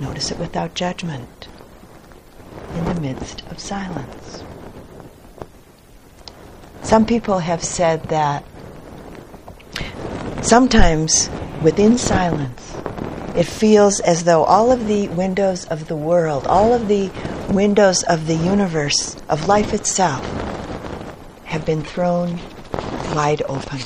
[0.00, 1.48] Notice it without judgment
[2.74, 4.42] in the midst of silence.
[6.82, 8.44] Some people have said that
[10.42, 11.28] sometimes
[11.62, 12.74] within silence,
[13.36, 17.10] it feels as though all of the windows of the world, all of the
[17.50, 20.24] windows of the universe, of life itself,
[21.44, 22.40] have been thrown
[23.14, 23.80] wide open.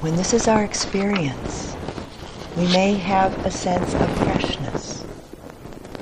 [0.00, 1.71] When this is our experience,
[2.54, 5.04] we may have a sense of freshness,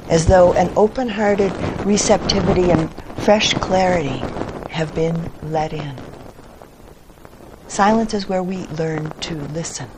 [0.08, 4.28] as though an open hearted receptivity and fresh clarity
[4.68, 6.00] have been let in.
[7.68, 9.88] Silence is where we learn to listen,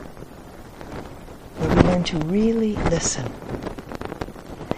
[1.57, 3.33] where we learn to really listen,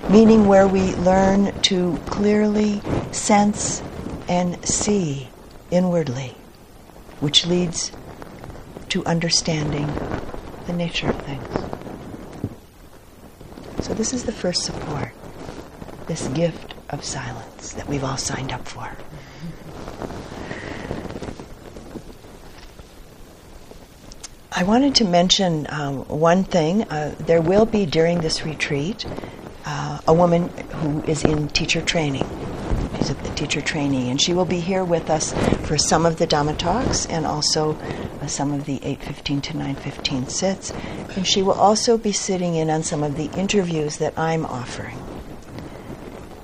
[0.07, 3.83] meaning where we learn to clearly sense
[4.29, 5.29] and see
[5.71, 6.37] inwardly,
[7.19, 7.91] which leads
[8.89, 9.97] to understanding
[10.67, 11.47] the nature of things.
[13.85, 15.11] So, this is the first support,
[16.07, 18.91] this gift of silence that we've all signed up for.
[24.57, 26.83] I wanted to mention um, one thing.
[26.83, 29.05] Uh, there will be during this retreat
[29.65, 32.25] uh, a woman who is in teacher training.
[32.97, 35.33] She's a teacher trainee, and she will be here with us
[35.67, 37.73] for some of the Dhamma talks and also
[38.27, 40.71] some of the 8:15 to 9:15 sits.
[41.15, 44.97] And she will also be sitting in on some of the interviews that I'm offering.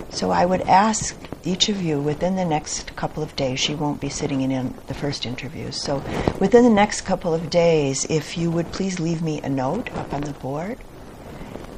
[0.10, 4.00] So I would ask each of you within the next couple of days, she won't
[4.00, 5.82] be sitting in, in the first interviews.
[5.82, 6.04] So
[6.40, 10.14] within the next couple of days, if you would please leave me a note up
[10.14, 10.78] on the board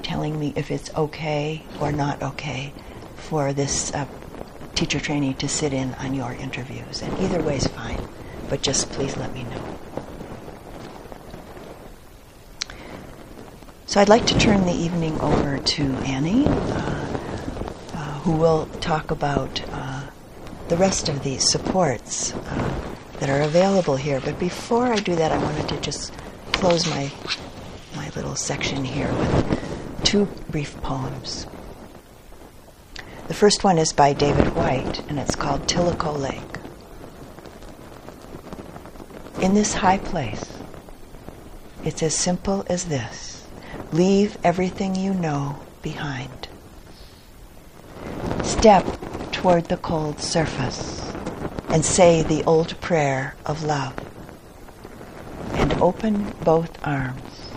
[0.02, 2.74] telling me if it's okay or not okay
[3.16, 4.06] for this uh,
[4.76, 7.02] teacher trainee to sit in on your interviews.
[7.02, 8.00] And either way is fine,
[8.50, 9.63] but just please let me know.
[13.94, 16.50] So I'd like to turn the evening over to Annie, uh,
[17.94, 20.06] uh, who will talk about uh,
[20.68, 24.20] the rest of these supports uh, that are available here.
[24.20, 26.12] But before I do that, I wanted to just
[26.54, 27.12] close my
[27.96, 31.46] my little section here with two brief poems.
[33.28, 36.42] The first one is by David Whyte, and it's called Tilicho Lake.
[39.40, 40.52] In this high place,
[41.86, 43.33] it's as simple as this
[43.94, 46.48] leave everything you know behind.
[48.44, 48.84] Step
[49.32, 51.14] toward the cold surface
[51.72, 53.94] and say the old prayer of love.
[55.56, 57.52] And open both arms.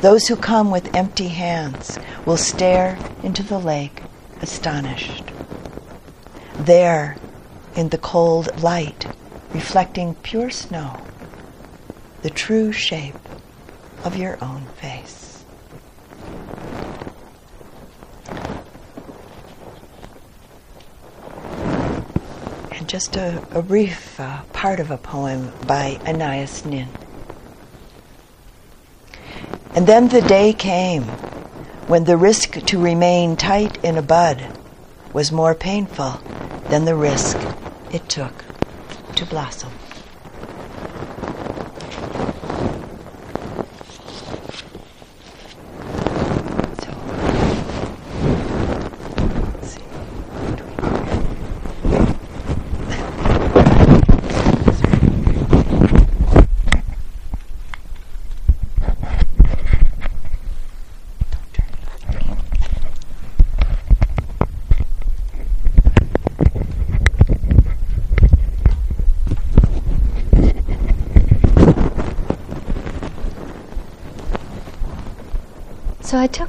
[0.00, 4.02] Those who come with empty hands will stare into the lake
[4.40, 5.24] astonished.
[6.58, 7.18] There,
[7.74, 9.06] in the cold light,
[9.52, 11.00] reflecting pure snow,
[12.22, 13.17] the true shape
[14.04, 15.44] of your own face.
[22.70, 26.88] And just a, a brief uh, part of a poem by Anais Nin.
[29.74, 31.04] And then the day came
[31.86, 34.58] when the risk to remain tight in a bud
[35.12, 36.20] was more painful
[36.68, 37.38] than the risk
[37.92, 38.44] it took
[39.16, 39.77] to blossom.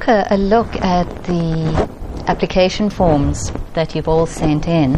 [0.10, 1.90] A, a look at the
[2.28, 4.96] application forms that you've all sent in,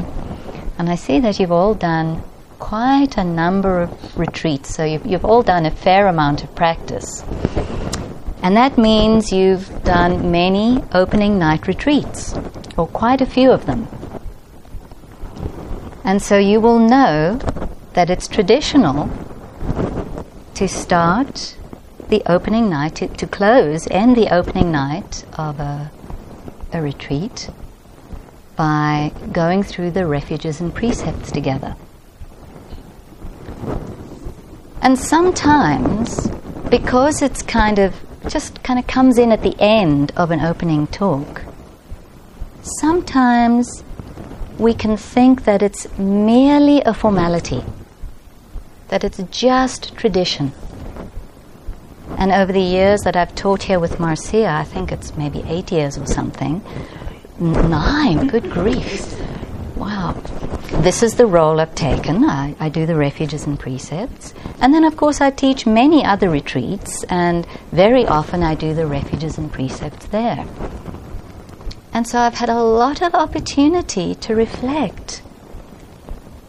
[0.78, 2.24] and I see that you've all done
[2.60, 4.74] quite a number of retreats.
[4.74, 7.24] So you've, you've all done a fair amount of practice.
[8.44, 12.34] And that means you've done many opening night retreats,
[12.78, 13.88] or quite a few of them.
[16.04, 17.40] And so you will know
[17.94, 19.10] that it's traditional
[20.56, 21.58] to start
[22.12, 25.90] the opening night, to, close, end the opening night of a,
[26.74, 27.50] a retreat
[28.58, 31.74] by going through the refuges and precepts together.
[34.82, 36.28] And sometimes,
[36.70, 37.96] because it's kind of
[38.28, 41.44] just kind of comes in at the end of an opening talk,
[42.82, 43.86] sometimes
[44.60, 47.64] we can think that it's merely a formality,
[48.90, 50.52] that it's just tradition.
[52.22, 55.72] And over the years that I've taught here with Marcia, I think it's maybe eight
[55.72, 56.62] years or something.
[57.40, 59.20] Nine, good grief.
[59.76, 60.12] Wow.
[60.84, 62.24] This is the role I've taken.
[62.24, 64.36] I, I do the refuges and precepts.
[64.60, 68.86] And then, of course, I teach many other retreats, and very often I do the
[68.86, 70.46] refuges and precepts there.
[71.92, 75.24] And so I've had a lot of opportunity to reflect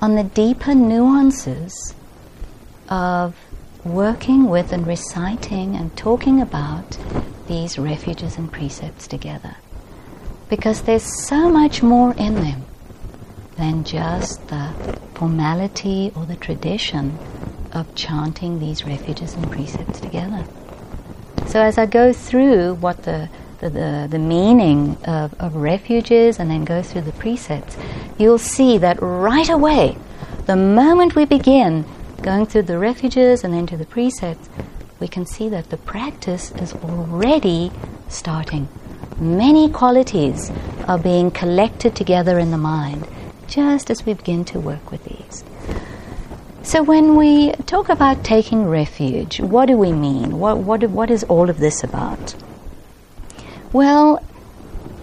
[0.02, 1.94] on the deeper nuances
[2.90, 3.34] of
[3.84, 6.98] working with and reciting and talking about
[7.48, 9.56] these refuges and precepts together.
[10.48, 12.64] Because there's so much more in them
[13.56, 17.18] than just the formality or the tradition
[17.72, 20.44] of chanting these refuges and precepts together.
[21.46, 23.28] So as I go through what the
[23.62, 27.76] the, the, the meaning of, of refuges and then go through the precepts,
[28.18, 29.96] you'll see that right away,
[30.46, 31.84] the moment we begin
[32.22, 34.48] going through the refuges and then to the precepts,
[35.00, 37.72] we can see that the practice is already
[38.08, 38.68] starting.
[39.18, 40.50] Many qualities
[40.86, 43.06] are being collected together in the mind
[43.48, 45.44] just as we begin to work with these.
[46.62, 50.38] So, when we talk about taking refuge, what do we mean?
[50.38, 52.36] What, what, what is all of this about?
[53.72, 54.18] Well,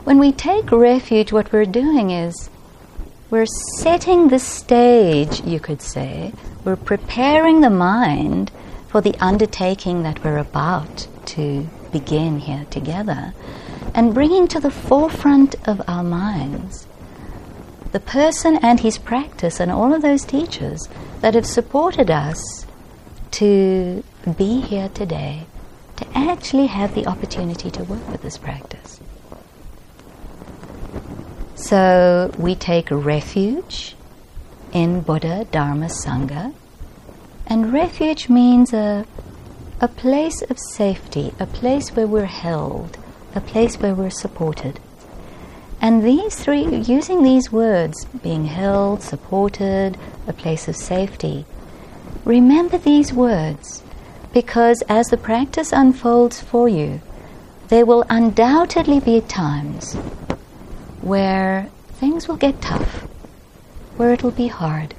[0.05, 2.49] when we take refuge, what we're doing is
[3.30, 3.45] we're
[3.78, 6.34] setting the stage, you could say.
[6.70, 8.51] We're preparing the mind
[8.89, 13.34] for the undertaking that we're about to begin here together
[13.95, 16.86] and bringing to the forefront of our minds
[17.91, 20.88] the person and his practice and all of those teachers
[21.22, 22.67] that have supported us
[23.32, 24.03] to
[24.38, 25.47] be here today
[25.95, 28.99] to actually have the opportunity to work with this practice.
[31.55, 33.95] So we take refuge
[34.72, 36.53] in Buddha, Dharma, Sangha.
[37.50, 39.08] And refuge means a,
[39.82, 43.00] a place of safety, a place where we're held,
[43.34, 44.80] a place where we're supported.
[45.82, 49.97] And these three, using these words, being held, supported,
[50.28, 51.45] a place of safety,
[52.24, 53.82] remember these words
[54.32, 57.02] because as the practice unfolds for you,
[57.70, 59.95] there will undoubtedly be times
[61.02, 63.08] where things will get tough,
[63.97, 64.93] where it'll be hard,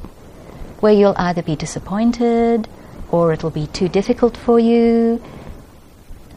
[0.80, 2.68] where you'll either be disappointed
[3.10, 5.22] or it'll be too difficult for you.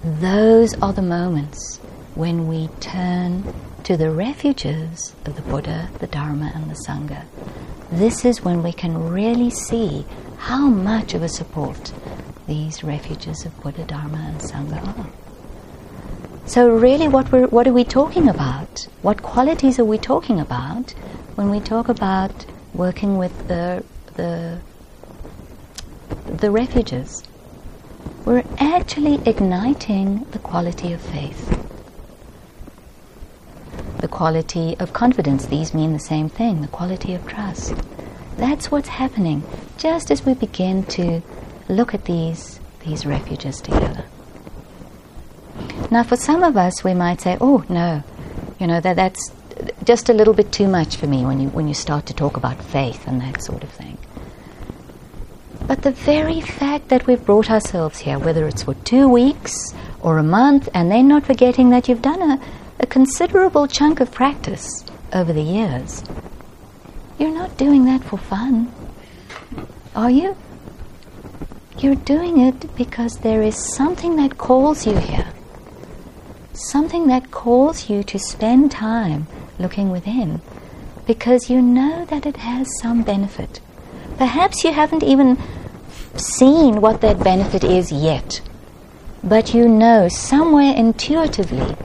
[0.04, 1.78] Those are the moments
[2.16, 7.26] when we turn to the refuges of the Buddha, the Dharma, and the Sangha.
[7.92, 10.06] This is when we can really see
[10.38, 11.94] how much of a support
[12.48, 15.08] these refuges of Buddha, Dharma, and Sangha are.
[16.46, 18.88] So, really, what, what are we talking about?
[19.02, 20.92] What qualities are we talking about
[21.36, 23.84] when we talk about working with the,
[24.16, 24.60] the,
[26.26, 27.24] the refuges?
[28.26, 31.60] We're actually igniting the quality of faith,
[34.00, 35.46] the quality of confidence.
[35.46, 37.74] These mean the same thing, the quality of trust.
[38.38, 39.44] That's what's happening
[39.78, 41.22] just as we begin to
[41.70, 44.06] look at these, these refuges together.
[45.92, 48.04] Now, for some of us, we might say, oh, no,
[48.60, 49.32] you know, that, that's
[49.84, 52.38] just a little bit too much for me when you, when you start to talk
[52.38, 53.93] about faith and that sort of thing.
[55.74, 60.20] But the very fact that we've brought ourselves here, whether it's for two weeks or
[60.20, 62.40] a month, and then not forgetting that you've done a,
[62.80, 66.04] a considerable chunk of practice over the years,
[67.18, 68.72] you're not doing that for fun,
[69.96, 70.38] are you?
[71.80, 75.34] You're doing it because there is something that calls you here.
[76.54, 79.26] Something that calls you to spend time
[79.58, 80.40] looking within
[81.08, 83.60] because you know that it has some benefit.
[84.20, 85.40] Perhaps you haven't even
[86.16, 88.42] seen what that benefit is yet,
[89.24, 91.76] but you know somewhere intuitively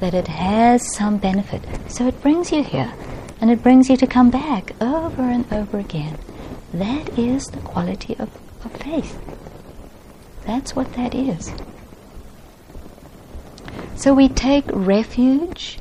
[0.00, 1.62] that it has some benefit.
[1.88, 2.92] So it brings you here
[3.40, 6.18] and it brings you to come back over and over again.
[6.72, 8.30] That is the quality of,
[8.64, 9.18] of faith.
[10.44, 11.52] That's what that is.
[13.96, 15.78] So we take refuge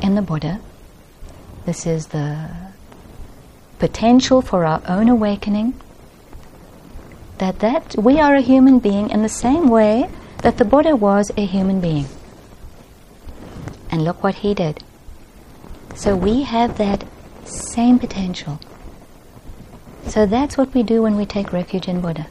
[0.00, 0.60] in the Buddha.
[1.66, 2.48] This is the
[3.78, 5.74] potential for our own awakening.
[7.40, 10.10] That that we are a human being in the same way
[10.42, 12.04] that the Buddha was a human being.
[13.90, 14.84] And look what he did.
[15.94, 17.04] So we have that
[17.44, 18.60] same potential.
[20.06, 22.26] So that's what we do when we take refuge in Buddha.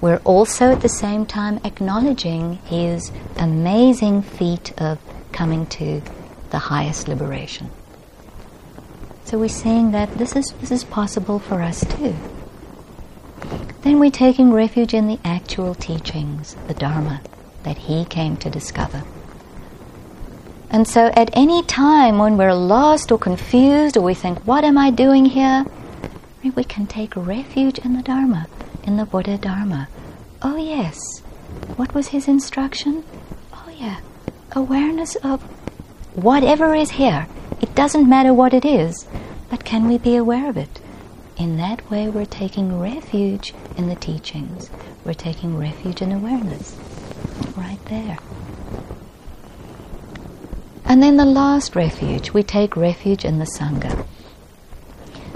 [0.00, 5.00] We're also at the same time acknowledging his amazing feat of
[5.32, 6.00] coming to
[6.50, 7.70] the highest liberation.
[9.24, 12.14] So we're saying that this is, this is possible for us too.
[13.82, 17.20] Then we're taking refuge in the actual teachings, the Dharma,
[17.62, 19.02] that he came to discover.
[20.70, 24.78] And so at any time when we're lost or confused or we think, what am
[24.78, 25.64] I doing here?
[26.42, 28.46] We can take refuge in the Dharma
[28.84, 29.88] in the Buddha Dharma.
[30.42, 31.20] Oh, yes.
[31.76, 33.04] What was his instruction?
[33.52, 34.00] Oh, yeah.
[34.52, 35.42] Awareness of
[36.14, 37.26] whatever is here.
[37.60, 39.06] It doesn't matter what it is,
[39.50, 40.79] but can we be aware of it?
[41.40, 44.68] In that way, we're taking refuge in the teachings.
[45.06, 46.76] We're taking refuge in awareness.
[47.56, 48.18] Right there.
[50.84, 54.06] And then the last refuge, we take refuge in the Sangha.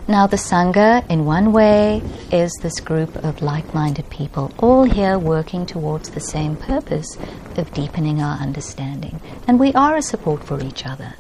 [0.07, 5.18] Now, the Sangha, in one way, is this group of like minded people, all here
[5.18, 7.16] working towards the same purpose
[7.57, 9.20] of deepening our understanding.
[9.48, 11.14] And we are a support for each other.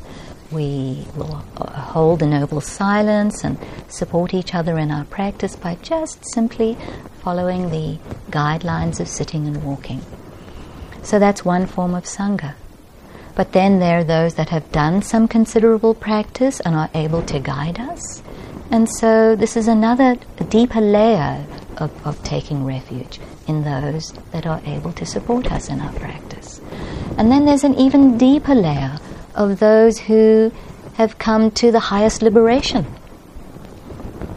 [0.54, 5.74] We will uh, hold a noble silence and support each other in our practice by
[5.82, 6.78] just simply
[7.22, 7.98] following the
[8.30, 10.00] guidelines of sitting and walking.
[11.02, 12.54] So that's one form of Sangha.
[13.34, 17.40] But then there are those that have done some considerable practice and are able to
[17.40, 18.22] guide us
[18.70, 20.16] and so this is another
[20.48, 21.46] deeper layer
[21.76, 26.60] of, of taking refuge in those that are able to support us in our practice.
[27.18, 28.98] And then there's an even deeper layer
[29.34, 30.52] of those who
[30.94, 32.86] have come to the highest liberation.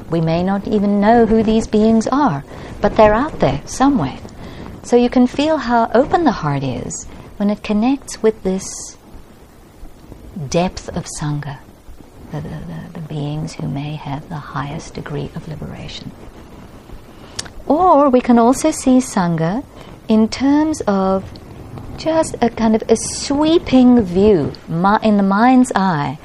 [0.09, 2.43] We may not even know who these beings are,
[2.81, 4.19] but they're out there somewhere.
[4.83, 7.05] So you can feel how open the heart is
[7.37, 8.97] when it connects with this
[10.49, 11.59] depth of Sangha
[12.31, 16.11] the, the, the beings who may have the highest degree of liberation.
[17.65, 19.63] Or we can also see Sangha
[20.07, 21.23] in terms of
[21.97, 26.17] just a kind of a sweeping view in the mind's eye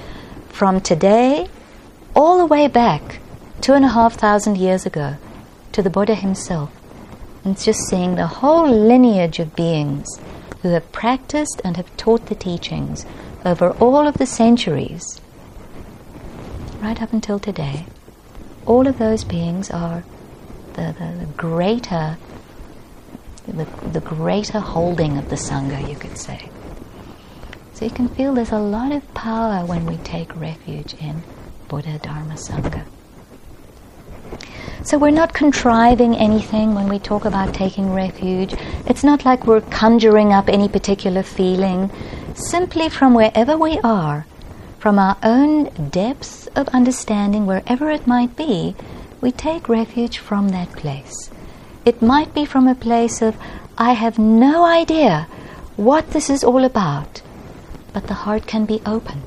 [0.49, 1.49] from today
[2.15, 3.19] all the way back
[3.61, 5.17] two and a half thousand years ago
[5.73, 6.71] to the Buddha himself.
[7.45, 10.07] And it's just seeing the whole lineage of beings
[10.61, 13.07] who have practiced and have taught the teachings
[13.45, 15.21] over all of the centuries,
[16.81, 17.87] right up until today.
[18.67, 20.05] All of those beings are
[20.75, 22.17] the, the, the greater
[23.47, 26.49] the, the greater holding of the Sangha, you could say.
[27.75, 31.23] So you can feel there's a lot of power when we take refuge in
[31.69, 32.85] Buddha, Dharma, Sangha.
[34.85, 38.55] So we're not contriving anything when we talk about taking refuge.
[38.87, 41.91] It's not like we're conjuring up any particular feeling.
[42.35, 44.27] Simply from wherever we are,
[44.79, 48.75] from our own depths of understanding, wherever it might be,
[49.21, 51.31] we take refuge from that place.
[51.85, 53.37] It might be from a place of,
[53.77, 55.27] I have no idea
[55.77, 57.23] what this is all about,
[57.93, 59.23] but the heart can be open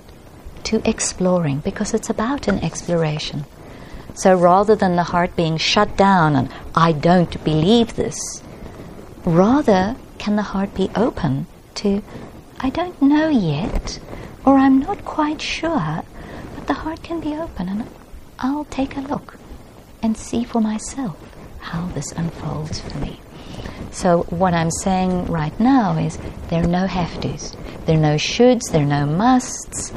[0.63, 3.43] to exploring because it's about an exploration.
[4.13, 8.17] So rather than the heart being shut down and I don't believe this,
[9.25, 12.01] rather can the heart be open to
[12.61, 13.99] I don't know yet
[14.45, 16.03] or I'm not quite sure,
[16.55, 17.89] but the heart can be open and
[18.39, 19.37] I'll take a look
[20.01, 21.34] and see for myself
[21.65, 23.19] how this unfolds for me.
[23.91, 26.17] So what I'm saying right now is
[26.49, 27.55] there are no have tos,
[27.85, 29.91] there are no shoulds, there are no musts.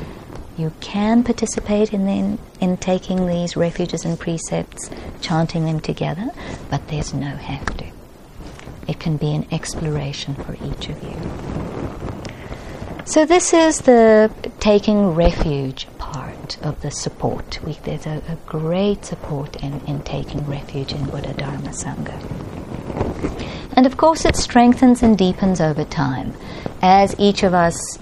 [0.56, 4.90] You can participate in, in, in taking these refuges and precepts,
[5.20, 6.30] chanting them together,
[6.70, 7.84] but there's no have to.
[8.88, 11.16] It can be an exploration for each of you.
[13.04, 17.60] So this is the taking refuge part of the support.
[17.64, 22.16] We, there's a, a, great support in, in taking refuge in Buddha Dharma Sangha.
[23.76, 26.32] And of course, it strengthens and deepens over time.
[26.80, 27.98] As each of us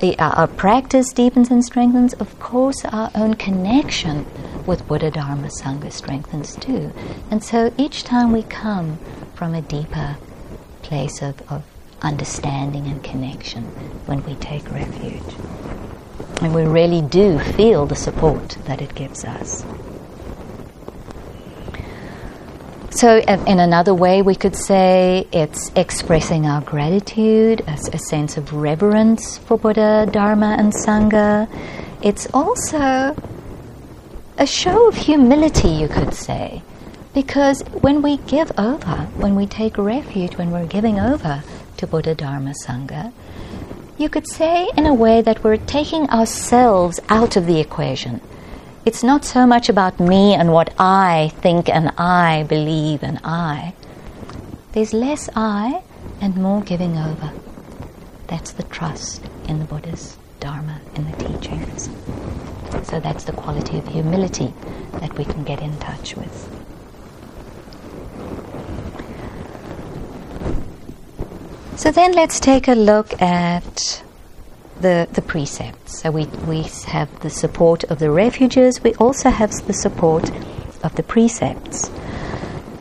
[0.00, 4.26] the, uh, our practice deepens and strengthens, of course, our own connection
[4.66, 6.90] with Buddha Dharma Sangha strengthens too.
[7.30, 8.98] And so each time we come
[9.34, 10.16] from a deeper
[10.82, 11.64] place of, of
[12.00, 13.64] understanding and connection
[14.06, 15.89] when we take refuge.
[16.40, 19.64] And we really do feel the support that it gives us.
[22.92, 29.38] So, in another way, we could say it's expressing our gratitude, a, sense of reverence
[29.38, 31.48] for Buddha, Dharma, and Sangha.
[32.02, 33.14] It's also
[34.36, 36.62] a show of humility, you could say,
[37.14, 41.44] because when we give over, when we take refuge, when we're giving over
[41.76, 43.12] to Buddha, Dharma, Sangha,
[44.00, 48.20] you could say in a way that we're taking ourselves out of the equation
[48.86, 53.74] it's not so much about me and what I think and I believe and I.
[54.72, 55.82] There's less I
[56.20, 57.30] and more giving over.
[58.26, 61.90] That's the trust in the Buddha's Dharma, in the teachings.
[62.88, 64.54] So that's the quality of humility
[64.94, 66.59] that we can get in touch with.
[71.80, 74.02] So then let's take a look at
[74.82, 76.02] the, the precepts.
[76.02, 80.30] So we, we have the support of the refuges, we also have the support
[80.84, 81.90] of the precepts.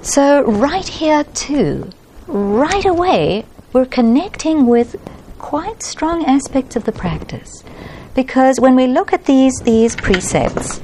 [0.02, 1.90] So, right here, too,
[2.28, 4.98] right away, we're connecting with
[5.38, 7.64] quite strong aspects of the practice.
[8.16, 10.82] Because when we look at these, these precepts,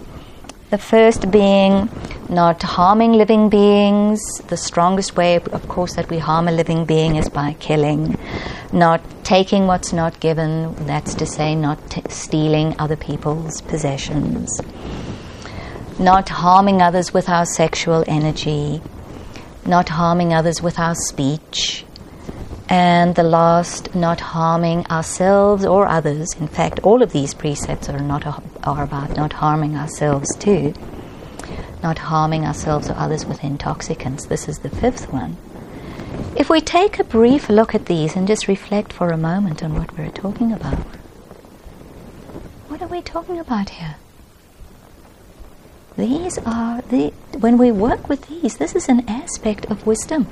[0.75, 1.87] the first being
[2.27, 4.19] not harming living beings.
[4.47, 8.17] The strongest way, of course, that we harm a living being is by killing.
[8.73, 14.49] Not taking what's not given, that's to say, not t- stealing other people's possessions.
[15.97, 18.81] Not harming others with our sexual energy.
[19.65, 21.84] Not harming others with our speech.
[22.67, 26.33] And the last, not harming ourselves or others.
[26.39, 28.25] In fact, all of these precepts are not
[28.63, 30.73] are about not harming ourselves too.
[31.83, 34.25] Not harming ourselves or others with intoxicants.
[34.25, 35.37] This is the fifth one.
[36.35, 39.75] If we take a brief look at these and just reflect for a moment on
[39.75, 40.79] what we're talking about,
[42.67, 43.97] what are we talking about here?
[45.97, 50.27] These are the when we work with these, this is an aspect of wisdom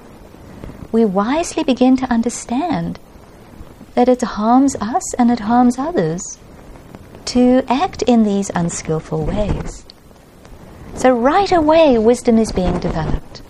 [0.93, 2.99] we wisely begin to understand
[3.95, 6.37] that it harms us and it harms others
[7.25, 9.85] to act in these unskillful ways.
[10.95, 13.41] So, right away, wisdom is being developed.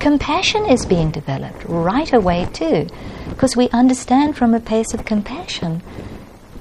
[0.00, 2.88] Compassion is being developed right away, too,
[3.28, 5.80] because we understand from a place of compassion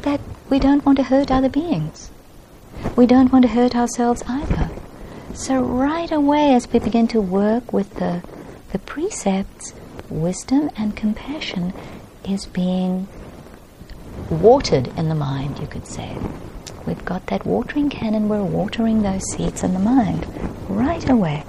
[0.04, 0.22] that
[0.52, 2.12] we don't want to hurt other beings.
[2.96, 4.70] We don't want to hurt ourselves either.
[5.34, 8.22] So, right away, as we begin to work with the
[8.72, 9.74] the precepts,
[10.10, 11.74] wisdom and compassion
[12.28, 13.08] is being
[14.30, 16.18] watered in the mind, you could say.
[16.86, 20.26] We've got that watering can and we're watering those seeds in the mind
[20.70, 21.44] right away.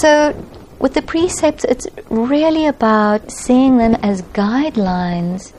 [0.00, 0.34] So,
[0.78, 5.52] with the precepts, it's really about seeing them as guidelines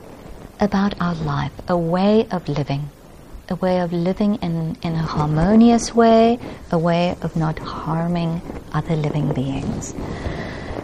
[0.60, 2.90] about our life, a way of living,
[3.48, 6.38] a way of living in, in a harmonious way,
[6.70, 8.40] a way of not harming
[8.72, 9.94] other living beings.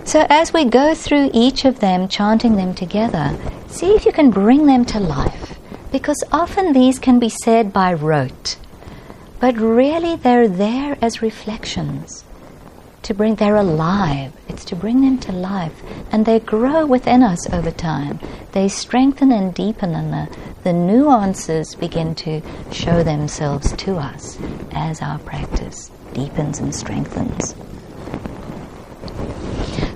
[0.04, 3.36] So, as we go through each of them, chanting them together,
[3.68, 5.58] see if you can bring them to life.
[5.92, 8.56] Because often these can be said by rote,
[9.40, 12.24] but really they're there as reflections
[13.02, 14.32] to bring, they're alive.
[14.48, 15.82] It's to bring them to life.
[16.12, 18.20] And they grow within us over time.
[18.52, 20.28] They strengthen and deepen, in the,
[20.62, 22.42] the nuances begin to
[22.72, 24.38] show themselves to us
[24.72, 27.54] as our practice deepens and strengthens.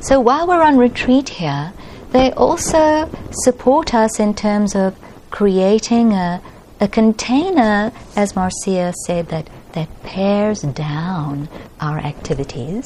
[0.00, 1.72] So while we're on retreat here,
[2.12, 4.96] they also support us in terms of
[5.30, 6.40] creating a,
[6.80, 11.48] a container, as Marcia said, that, that pares down
[11.80, 12.84] our activities.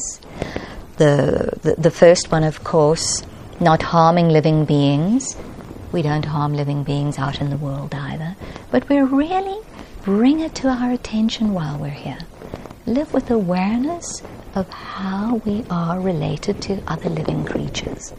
[0.97, 3.23] The, the, the first one, of course,
[3.61, 5.37] not harming living beings.
[5.93, 8.37] We don't harm living beings out in the world either.
[8.71, 9.59] But we really
[10.03, 12.19] bring it to our attention while we're here.
[12.87, 14.23] Live with awareness
[14.55, 18.13] of how we are related to other living creatures.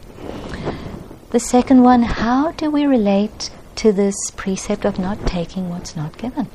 [1.30, 6.18] The second one, how do we relate to this precept of not taking what's not
[6.18, 6.48] given?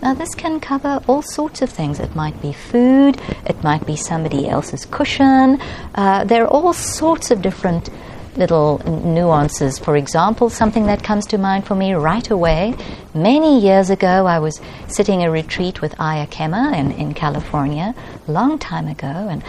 [0.00, 1.98] Now, this can cover all sorts of things.
[1.98, 5.58] It might be food, it might be somebody else's cushion.
[5.94, 7.88] Uh, there are all sorts of different
[8.36, 9.78] little nuances.
[9.78, 12.74] For example, something that comes to mind for me right away.
[13.14, 17.94] Many years ago, I was sitting a retreat with Ayya Khema in, in California,
[18.26, 19.44] a long time ago, and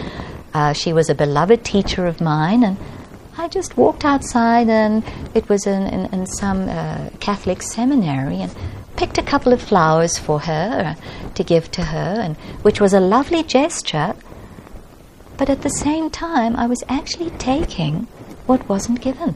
[0.54, 2.76] uh, she was a beloved teacher of mine, and
[3.38, 8.54] I just walked outside, and it was in, in, in some uh, Catholic seminary, and
[8.96, 12.94] picked a couple of flowers for her uh, to give to her, and which was
[12.94, 14.14] a lovely gesture.
[15.36, 18.08] But at the same time, I was actually taking
[18.46, 19.34] what wasn't given.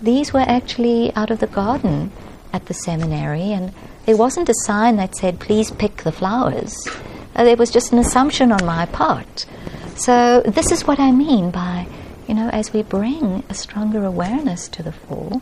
[0.00, 2.10] These were actually out of the garden
[2.52, 3.72] at the seminary, and
[4.04, 6.86] there wasn't a sign that said, please pick the flowers.
[7.34, 9.46] Uh, there was just an assumption on my part.
[9.94, 11.86] So, this is what I mean by,
[12.26, 15.40] you know, as we bring a stronger awareness to the fall,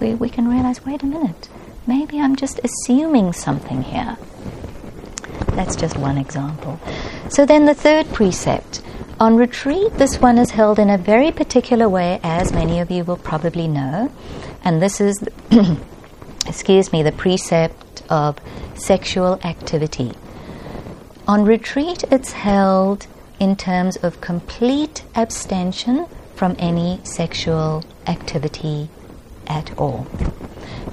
[0.00, 1.48] we, we can realize wait a minute,
[1.86, 4.18] maybe I'm just assuming something here.
[5.48, 6.78] That's just one example.
[7.30, 8.82] So, then the third precept
[9.18, 13.02] on retreat, this one is held in a very particular way, as many of you
[13.02, 14.12] will probably know,
[14.62, 15.26] and this is,
[16.46, 18.38] excuse me, the precept of
[18.74, 20.12] sexual activity.
[21.26, 23.06] On retreat, it's held
[23.40, 28.88] in terms of complete abstention from any sexual activity
[29.46, 30.06] at all.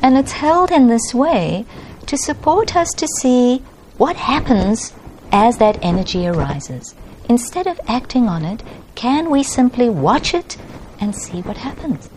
[0.01, 1.65] And it's held in this way
[2.05, 3.63] to support us to see
[3.97, 4.93] what happens
[5.31, 6.95] as that energy arises.
[7.29, 8.61] Instead of acting on it,
[8.95, 10.57] can we simply watch it
[10.99, 12.07] and see what happens?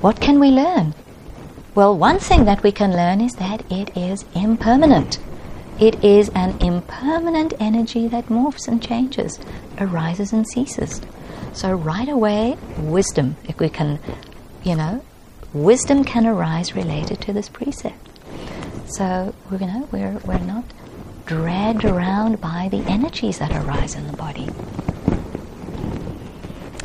[0.00, 0.94] What can we learn?
[1.74, 5.18] Well, one thing that we can learn is that it is impermanent.
[5.78, 9.38] It is an impermanent energy that morphs and changes,
[9.78, 11.00] arises and ceases.
[11.52, 14.00] So, right away, wisdom, if we can,
[14.64, 15.04] you know,
[15.52, 18.08] wisdom can arise related to this precept.
[18.86, 20.64] So, you know, we're, we're not
[21.28, 24.48] dragged around by the energies that arise in the body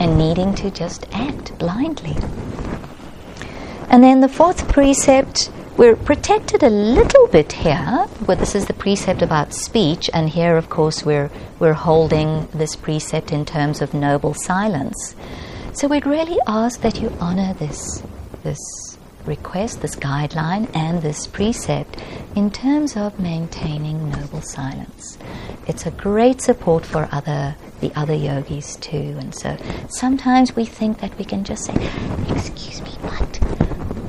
[0.01, 2.13] and needing to just act blindly.
[3.89, 8.05] And then the fourth precept, we're protected a little bit here.
[8.25, 12.75] but this is the precept about speech, and here, of course, we're, we're holding this
[12.75, 15.15] precept in terms of noble silence.
[15.71, 18.03] So we'd really ask that you honor this,
[18.43, 18.92] this
[19.28, 21.97] request, this guideline, and this precept
[22.36, 25.17] in terms of maintaining noble silence.
[25.67, 29.57] It's a great support for other the other yogis too, and so
[29.89, 31.74] sometimes we think that we can just say,
[32.30, 33.39] "Excuse me, but,"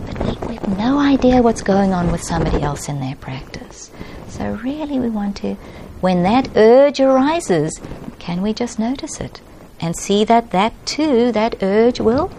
[0.06, 3.90] but we, we have no idea what's going on with somebody else in their practice.
[4.28, 5.54] So really, we want to,
[6.00, 7.80] when that urge arises,
[8.18, 9.40] can we just notice it
[9.80, 12.30] and see that that too, that urge will,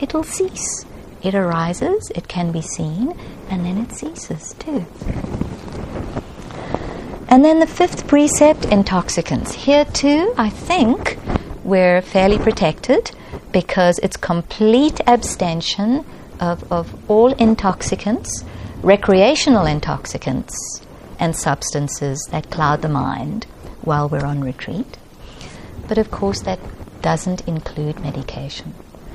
[0.00, 0.84] it'll cease
[1.24, 3.18] it arises, it can be seen,
[3.48, 4.84] and then it ceases too.
[7.28, 9.54] And then the fifth precept intoxicants.
[9.54, 11.18] Here too, I think
[11.64, 13.10] we're fairly protected
[13.50, 16.04] because it's complete abstention
[16.38, 18.44] of, of all intoxicants,
[18.82, 20.54] recreational intoxicants,
[21.18, 23.46] and substances that cloud the mind
[23.82, 24.98] while we're on retreat.
[25.88, 26.60] But of course, that
[27.02, 28.74] doesn't include medication.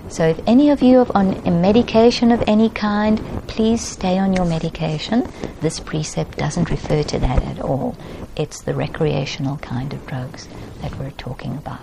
[0.10, 4.34] So, if any of you are on a medication of any kind, please stay on
[4.34, 5.28] your medication.
[5.62, 7.95] This precept doesn't refer to that at all.
[8.36, 10.47] It's the recreational kind of drugs.
[10.82, 11.82] that we're talking about.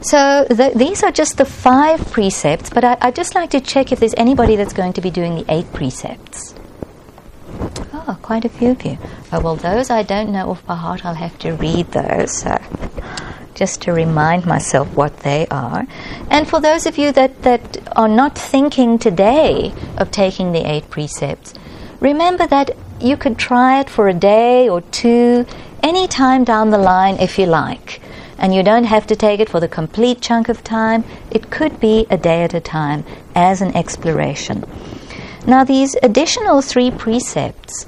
[0.00, 3.92] So th- these are just the five precepts, but I, would just like to check
[3.92, 6.54] if there's anybody that's going to be doing the eight precepts.
[7.92, 8.98] Oh, quite a few of you.
[9.30, 11.04] Oh, well, those I don't know off by heart.
[11.04, 12.32] I'll have to read those.
[12.38, 12.58] So
[13.54, 15.86] just to remind myself what they are.
[16.30, 20.90] And for those of you that, that are not thinking today of taking the eight
[20.90, 21.54] precepts,
[22.00, 25.44] remember that you could try it for a day or two,
[25.82, 28.00] any time down the line if you like.
[28.38, 31.04] And you don't have to take it for the complete chunk of time.
[31.30, 34.64] It could be a day at a time as an exploration.
[35.46, 37.86] Now, these additional three precepts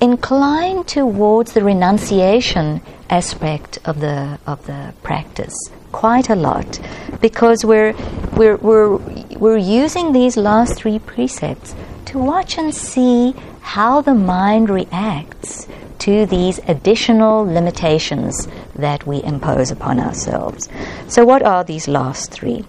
[0.00, 2.82] incline towards the renunciation
[3.12, 5.54] aspect of the of the practice
[5.92, 6.80] quite a lot
[7.20, 7.92] because we're
[8.38, 8.96] we're we're
[9.42, 11.74] we're using these last three precepts
[12.06, 19.70] to watch and see how the mind reacts to these additional limitations that we impose
[19.70, 20.68] upon ourselves.
[21.06, 22.64] So, what are these last three?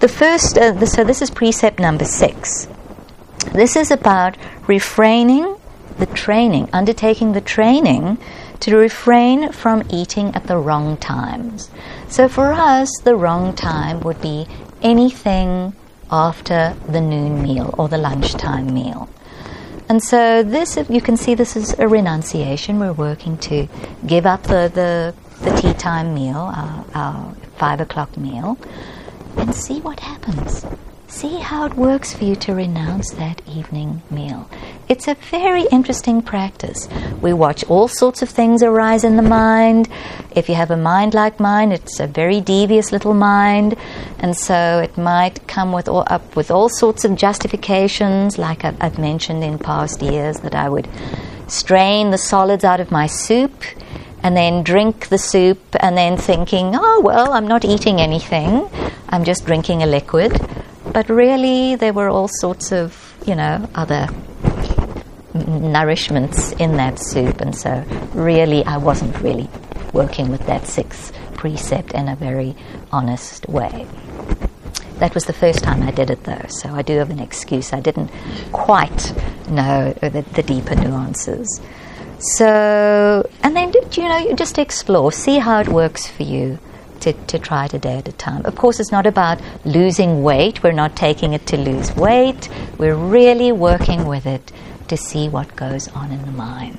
[0.00, 2.66] The first, uh, the, so this is precept number six.
[3.52, 4.36] This is about
[4.66, 5.56] refraining
[5.98, 8.18] the training, undertaking the training
[8.60, 11.70] to refrain from eating at the wrong times.
[12.08, 14.46] So for us, the wrong time would be
[14.82, 15.74] anything
[16.10, 19.08] after the noon meal or the lunchtime meal.
[19.88, 22.78] And so this, you can see this is a renunciation.
[22.78, 23.66] We're working to
[24.06, 28.56] give up the, the, the tea time meal, our, our five o'clock meal,
[29.36, 30.64] and see what happens.
[31.10, 34.48] See how it works for you to renounce that evening meal.
[34.88, 36.88] It's a very interesting practice.
[37.20, 39.88] We watch all sorts of things arise in the mind.
[40.30, 43.76] If you have a mind like mine, it's a very devious little mind,
[44.20, 48.80] and so it might come with all, up with all sorts of justifications, like I've,
[48.80, 50.88] I've mentioned in past years, that I would
[51.48, 53.64] strain the solids out of my soup
[54.22, 58.70] and then drink the soup and then thinking, oh, well, I'm not eating anything,
[59.08, 60.40] I'm just drinking a liquid.
[60.92, 64.08] But really, there were all sorts of, you know, other
[65.34, 69.48] nourishments in that soup, and so really, I wasn't really
[69.92, 72.56] working with that sixth precept in a very
[72.90, 73.86] honest way.
[74.98, 77.72] That was the first time I did it, though, so I do have an excuse.
[77.72, 78.10] I didn't
[78.52, 79.14] quite
[79.48, 81.60] know the, the deeper nuances.
[82.18, 86.58] So, and then, you know, you just explore, see how it works for you
[87.02, 88.44] to, to try it a day at a time.
[88.46, 90.62] Of course, it's not about losing weight.
[90.62, 92.48] We're not taking it to lose weight.
[92.78, 94.52] We're really working with it
[94.88, 96.78] to see what goes on in the mind.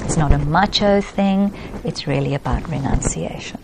[0.00, 1.52] It's not a macho thing,
[1.82, 3.60] it's really about renunciation.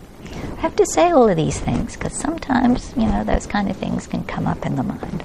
[0.57, 3.77] I have to say all of these things because sometimes, you know, those kind of
[3.77, 5.23] things can come up in the mind.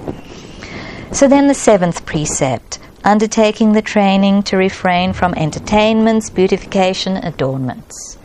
[1.11, 8.17] So then the seventh precept undertaking the training to refrain from entertainments, beautification, adornments.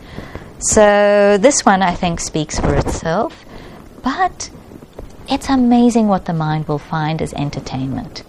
[0.65, 3.45] So this one I think speaks for itself,
[4.01, 4.49] but
[5.29, 8.23] it's amazing what the mind will find as entertainment.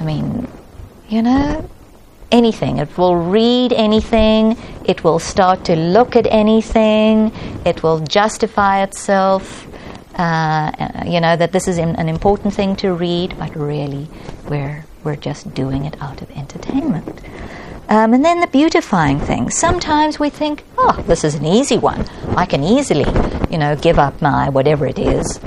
[0.00, 0.48] I mean,
[1.06, 1.68] you know,
[2.32, 2.78] anything.
[2.78, 4.56] It will read anything,
[4.86, 7.30] it will start to look at anything,
[7.66, 9.66] it will justify itself.
[10.14, 10.72] Uh,
[11.06, 14.08] you know that this is an important thing to read, but really,
[14.48, 17.20] we're we're just doing it out of entertainment.
[17.90, 19.56] Um, and then the beautifying things.
[19.56, 22.04] Sometimes we think, oh, this is an easy one.
[22.36, 23.06] I can easily,
[23.50, 25.40] you know, give up my whatever it is.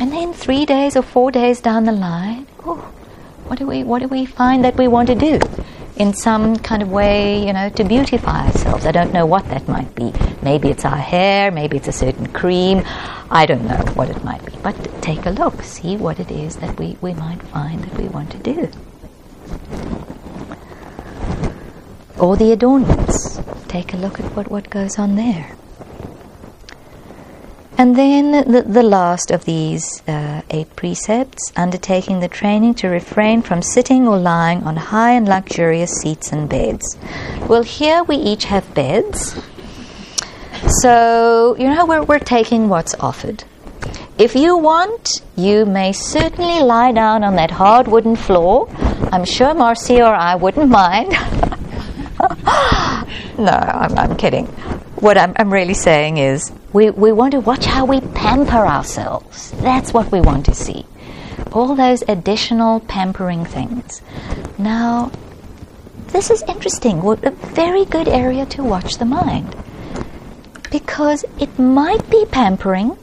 [0.00, 2.76] And then three days or four days down the line, oh,
[3.46, 5.38] what do we what do we find that we want to do?
[5.96, 8.86] In some kind of way, you know, to beautify ourselves.
[8.86, 10.12] I don't know what that might be.
[10.42, 12.82] Maybe it's our hair, maybe it's a certain cream.
[13.30, 14.52] I don't know what it might be.
[14.62, 18.08] But take a look, see what it is that we, we might find that we
[18.08, 18.70] want to do.
[22.18, 23.40] Or the adornments.
[23.68, 25.56] Take a look at what, what goes on there.
[27.76, 33.42] And then the, the last of these uh, eight precepts undertaking the training to refrain
[33.42, 36.96] from sitting or lying on high and luxurious seats and beds.
[37.48, 39.36] Well, here we each have beds.
[40.82, 43.42] So, you know, we're, we're taking what's offered.
[44.18, 48.68] If you want, you may certainly lie down on that hard wooden floor.
[49.10, 51.12] I'm sure Marcia or I wouldn't mind.
[53.38, 54.46] no, I'm, I'm, kidding.
[54.96, 59.50] What I'm, I'm really saying is we, we want to watch how we pamper ourselves.
[59.52, 60.86] That's what we want to see.
[61.52, 64.00] All those additional pampering things.
[64.58, 65.12] Now,
[66.08, 67.00] this is interesting.
[67.00, 69.54] A very good area to watch the mind.
[70.70, 72.96] Because it might be pampering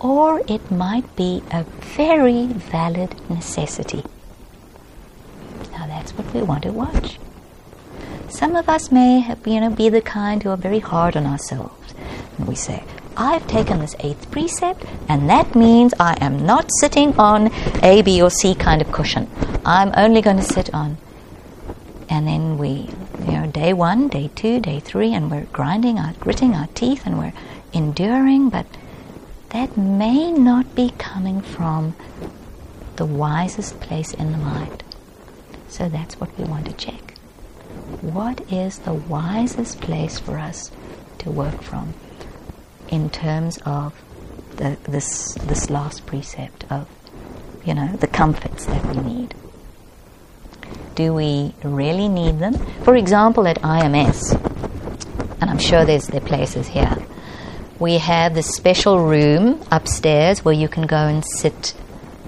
[0.00, 4.04] or it might be a very valid necessity.
[5.72, 7.18] Now, that's what we want to watch.
[8.34, 11.24] Some of us may have, you know, be the kind who are very hard on
[11.24, 11.94] ourselves.
[12.36, 12.82] And we say,
[13.16, 17.52] I've taken this eighth precept, and that means I am not sitting on
[17.84, 19.30] A, B, or C kind of cushion.
[19.64, 20.98] I'm only going to sit on.
[22.08, 26.14] And then we, you know, day one, day two, day three, and we're grinding our,
[26.14, 27.34] gritting our teeth, and we're
[27.72, 28.66] enduring, but
[29.50, 31.94] that may not be coming from
[32.96, 34.82] the wisest place in the mind.
[35.68, 37.13] So that's what we want to check.
[38.00, 40.70] What is the wisest place for us
[41.18, 41.94] to work from
[42.88, 43.94] in terms of
[44.56, 46.88] the, this, this last precept of,
[47.64, 49.34] you know, the comforts that we need?
[50.94, 52.54] Do we really need them?
[52.84, 54.32] For example, at IMS,
[55.40, 56.96] and I'm sure there's there places here,
[57.78, 61.74] we have this special room upstairs where you can go and sit,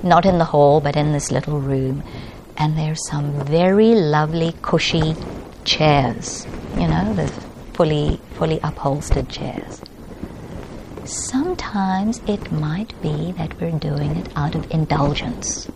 [0.03, 2.03] not in the hall, but in this little room.
[2.57, 5.15] And there's some very lovely, cushy
[5.67, 6.47] chairs,
[6.77, 7.27] you know, the
[7.75, 9.83] fully, fully upholstered chairs.
[11.05, 15.69] Sometimes it might be that we're doing it out of indulgence.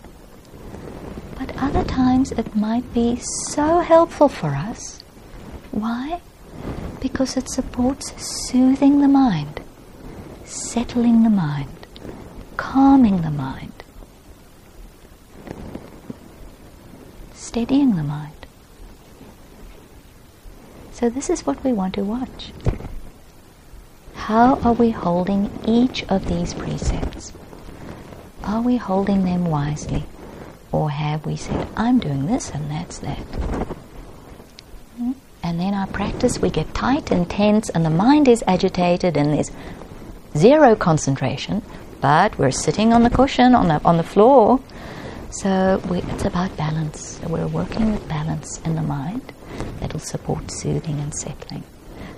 [1.37, 3.17] But other times it might be
[3.51, 5.03] so helpful for us.
[5.71, 6.21] Why?
[6.99, 8.13] Because it supports
[8.49, 9.61] soothing the mind,
[10.45, 11.87] settling the mind,
[12.57, 13.83] calming the mind,
[17.33, 18.40] steadying the mind.
[21.01, 22.51] So, this is what we want to watch.
[24.13, 27.33] How are we holding each of these precepts?
[28.43, 30.03] Are we holding them wisely?
[30.71, 33.17] Or have we said, I'm doing this and that's that?
[34.97, 35.13] Hmm?
[35.41, 39.33] And then our practice, we get tight and tense, and the mind is agitated, and
[39.33, 39.49] there's
[40.37, 41.63] zero concentration,
[41.99, 44.59] but we're sitting on the cushion, on the, on the floor.
[45.31, 47.19] So we, it's about balance.
[47.27, 49.33] We're working with balance in the mind
[49.91, 51.63] that will support soothing and settling.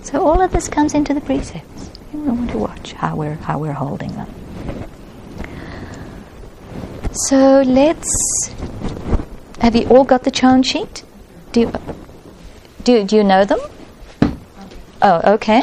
[0.02, 1.90] So all of this comes into the precepts.
[2.12, 4.32] You want to watch how we're, how we're holding them.
[7.12, 8.52] So let's.
[9.60, 11.04] Have you all got the chant sheet?
[11.52, 11.72] Do you,
[12.84, 13.60] do, do you know them?
[15.02, 15.62] Oh, okay.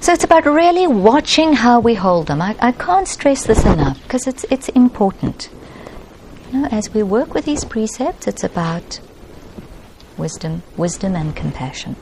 [0.00, 2.40] So it's about really watching how we hold them.
[2.40, 5.50] I, I can't stress this enough because it's, it's important.
[6.52, 9.00] As we work with these precepts, it's about
[10.16, 11.94] wisdom, wisdom and compassion.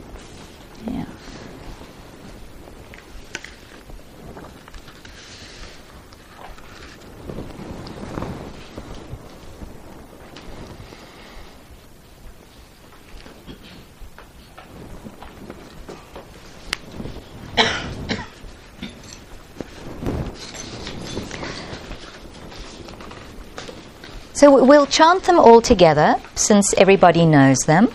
[24.37, 27.89] So we'll chant them all together since everybody knows them.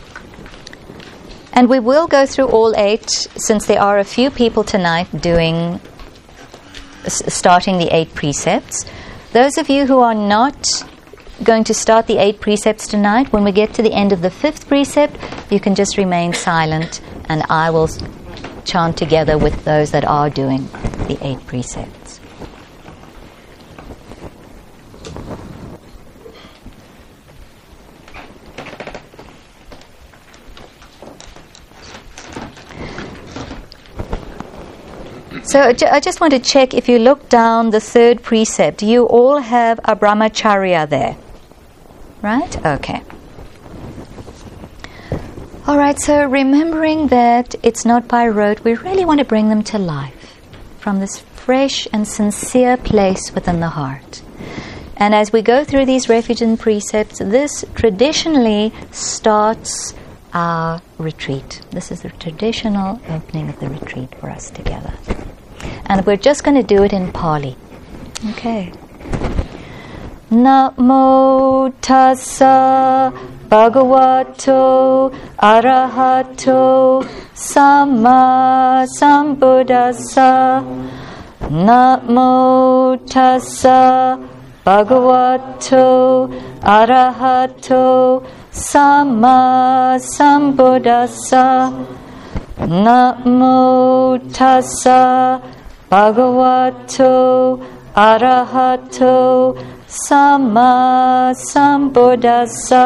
[1.54, 5.80] And we will go through all eight since there are a few people tonight doing
[7.06, 8.86] starting the eight precepts.
[9.34, 10.68] Those of you who are not
[11.44, 14.32] going to start the eight precepts tonight, when we get to the end of the
[14.32, 15.18] fifth precept,
[15.52, 17.90] you can just remain silent and I will
[18.66, 20.68] chant together with those that are doing
[21.08, 22.01] the eight precepts.
[35.52, 39.40] So I just want to check if you look down the third precept, you all
[39.40, 41.18] have a brahmacharya there.
[42.22, 42.66] Right?
[42.66, 43.04] Okay.
[45.68, 49.62] All right, so remembering that it's not by rote, we really want to bring them
[49.64, 50.40] to life
[50.80, 54.22] from this fresh and sincere place within the heart.
[54.96, 59.94] And as we go through these refuge and precepts, this traditionally starts
[60.34, 61.62] our retreat.
[61.72, 64.94] This is the traditional opening of the retreat for us together.
[65.92, 67.58] And we're just going to do it in Pali.
[68.30, 68.72] Okay.
[70.32, 73.12] Namo tassa
[73.50, 77.04] bhagavato arahato
[77.36, 80.64] samma sambuddhassa.
[81.68, 84.18] Namo tassa
[84.64, 85.88] bhagavato
[86.62, 91.46] arahato samma sambuddhassa.
[92.86, 93.58] Namo
[94.32, 95.42] tassa
[95.92, 97.60] bhagavato
[98.10, 99.18] arahato
[100.04, 102.86] samma sambuddhassa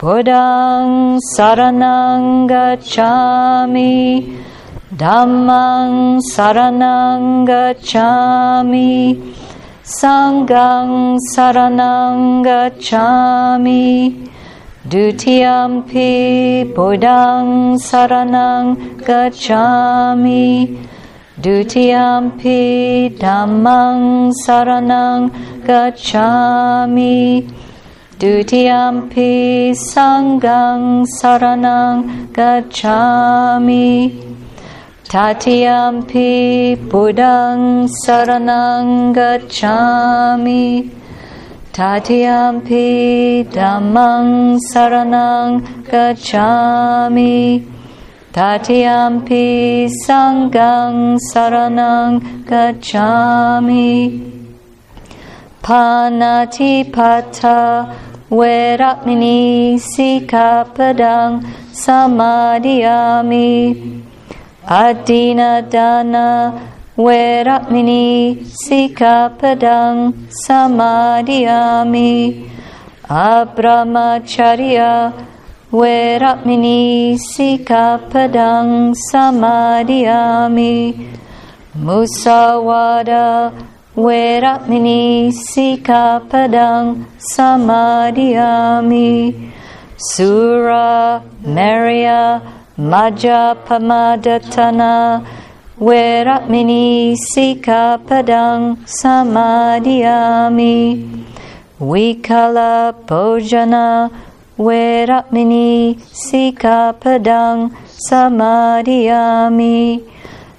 [0.00, 3.94] buddhang saranang gacchami
[5.02, 8.94] dhammang saranang gacchami
[9.98, 13.86] sanghang saranang gacchami
[14.86, 20.78] Dutiyampi Buddhang Saranang Gacchami
[21.38, 25.28] Dutiyampi Dhammang Saranang
[25.66, 27.44] Gacchami.
[28.18, 34.16] Dutiyampi sangang Saranang Gacchami.
[35.04, 40.90] Tatiyampi Buddhang Saranang Gacchami.
[41.70, 47.75] Tatiyampi Dhammang Saranang Gacchami
[48.36, 54.20] Tatiyampi Sanghang Saranang Gacchami.
[55.62, 57.16] Panatipata
[58.28, 61.40] Veramini Sikapadang
[61.72, 63.48] Samadhiyami
[64.68, 66.60] Adina Dana
[66.94, 70.12] Veramini Sikapadang
[70.44, 72.12] Samadhiyami
[73.08, 74.92] Abramacharya
[75.72, 80.94] Veramini Sikapadang Samadhiyami
[81.74, 83.50] Musawada
[83.96, 89.34] Veramini Sikapadang Samadhiyami
[89.98, 92.40] Sura Maria
[92.78, 95.26] Majapamadatana.
[95.80, 101.02] Veramini Sikapadang Samadhiyami
[101.80, 104.10] Vikala Bhojana
[104.58, 107.76] Veramini Sikapadang
[108.08, 109.80] Samadhiyami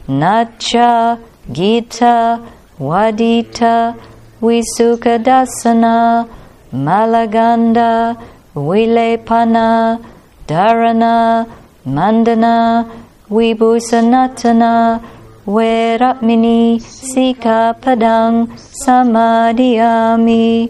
[0.08, 1.18] Nacha
[1.52, 2.40] Gita
[2.80, 3.96] Wadita
[4.40, 6.28] Visukadasana
[6.72, 8.16] Malaganda
[8.54, 10.00] Vilepana
[10.46, 11.48] Dharana
[11.88, 12.86] Mandana
[13.32, 15.02] Vibhusanatana
[15.48, 18.48] Veramini Sikapadang
[18.86, 20.70] Samadhiyami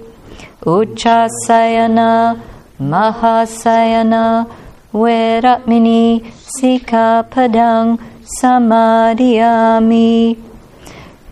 [0.62, 2.40] Uchasayana
[2.80, 4.48] Mahasayana
[4.94, 8.00] Veramini Sikapadang
[8.40, 10.38] Samadhiyami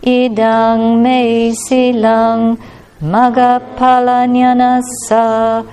[0.02, 2.58] Idang me silang
[3.02, 5.64] Magapalanyanasa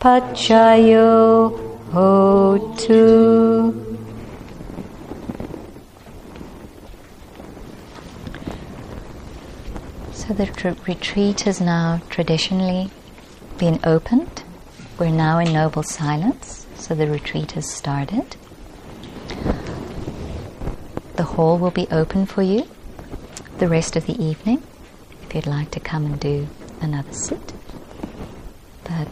[0.00, 1.52] Pachayo
[1.92, 3.72] Hotu.
[10.12, 12.90] So the tr- retreat has now traditionally
[13.58, 14.42] been opened.
[14.98, 18.34] We're now in noble silence, so the retreat has started.
[21.16, 22.66] The hall will be open for you
[23.58, 24.62] the rest of the evening
[25.22, 26.48] if you'd like to come and do
[26.80, 27.52] another sit.
[28.84, 29.08] But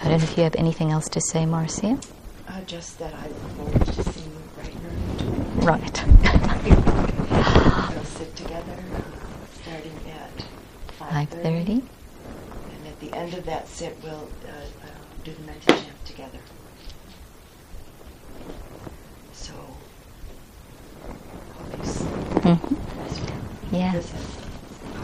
[0.00, 1.98] I don't know if you have anything else to say, Marcia.
[2.48, 4.86] Uh, just that I look forward to seeing you bright and
[5.58, 5.66] early.
[5.66, 6.04] Right.
[7.94, 9.00] We'll sit together uh,
[9.62, 10.36] starting at
[10.98, 11.42] 5.30.
[11.42, 11.68] 5.30.
[11.68, 14.28] And at the end of that sit, we'll
[15.28, 16.38] do the meditation together.
[19.34, 19.52] So,
[21.52, 22.04] hope you see.
[22.48, 22.76] Mhm.
[23.70, 23.92] Yeah.
[23.92, 24.38] This is-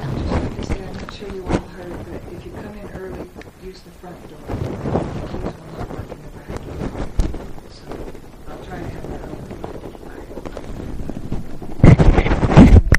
[0.01, 3.29] Obviously, I'm not sure you all heard, but if you come in early,
[3.63, 4.39] use the front door.
[4.49, 6.89] Please will not work in the back door.
[7.71, 7.85] So
[8.49, 9.45] I'll try to have that open.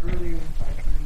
[0.03, 1.05] Earlier than five thirty.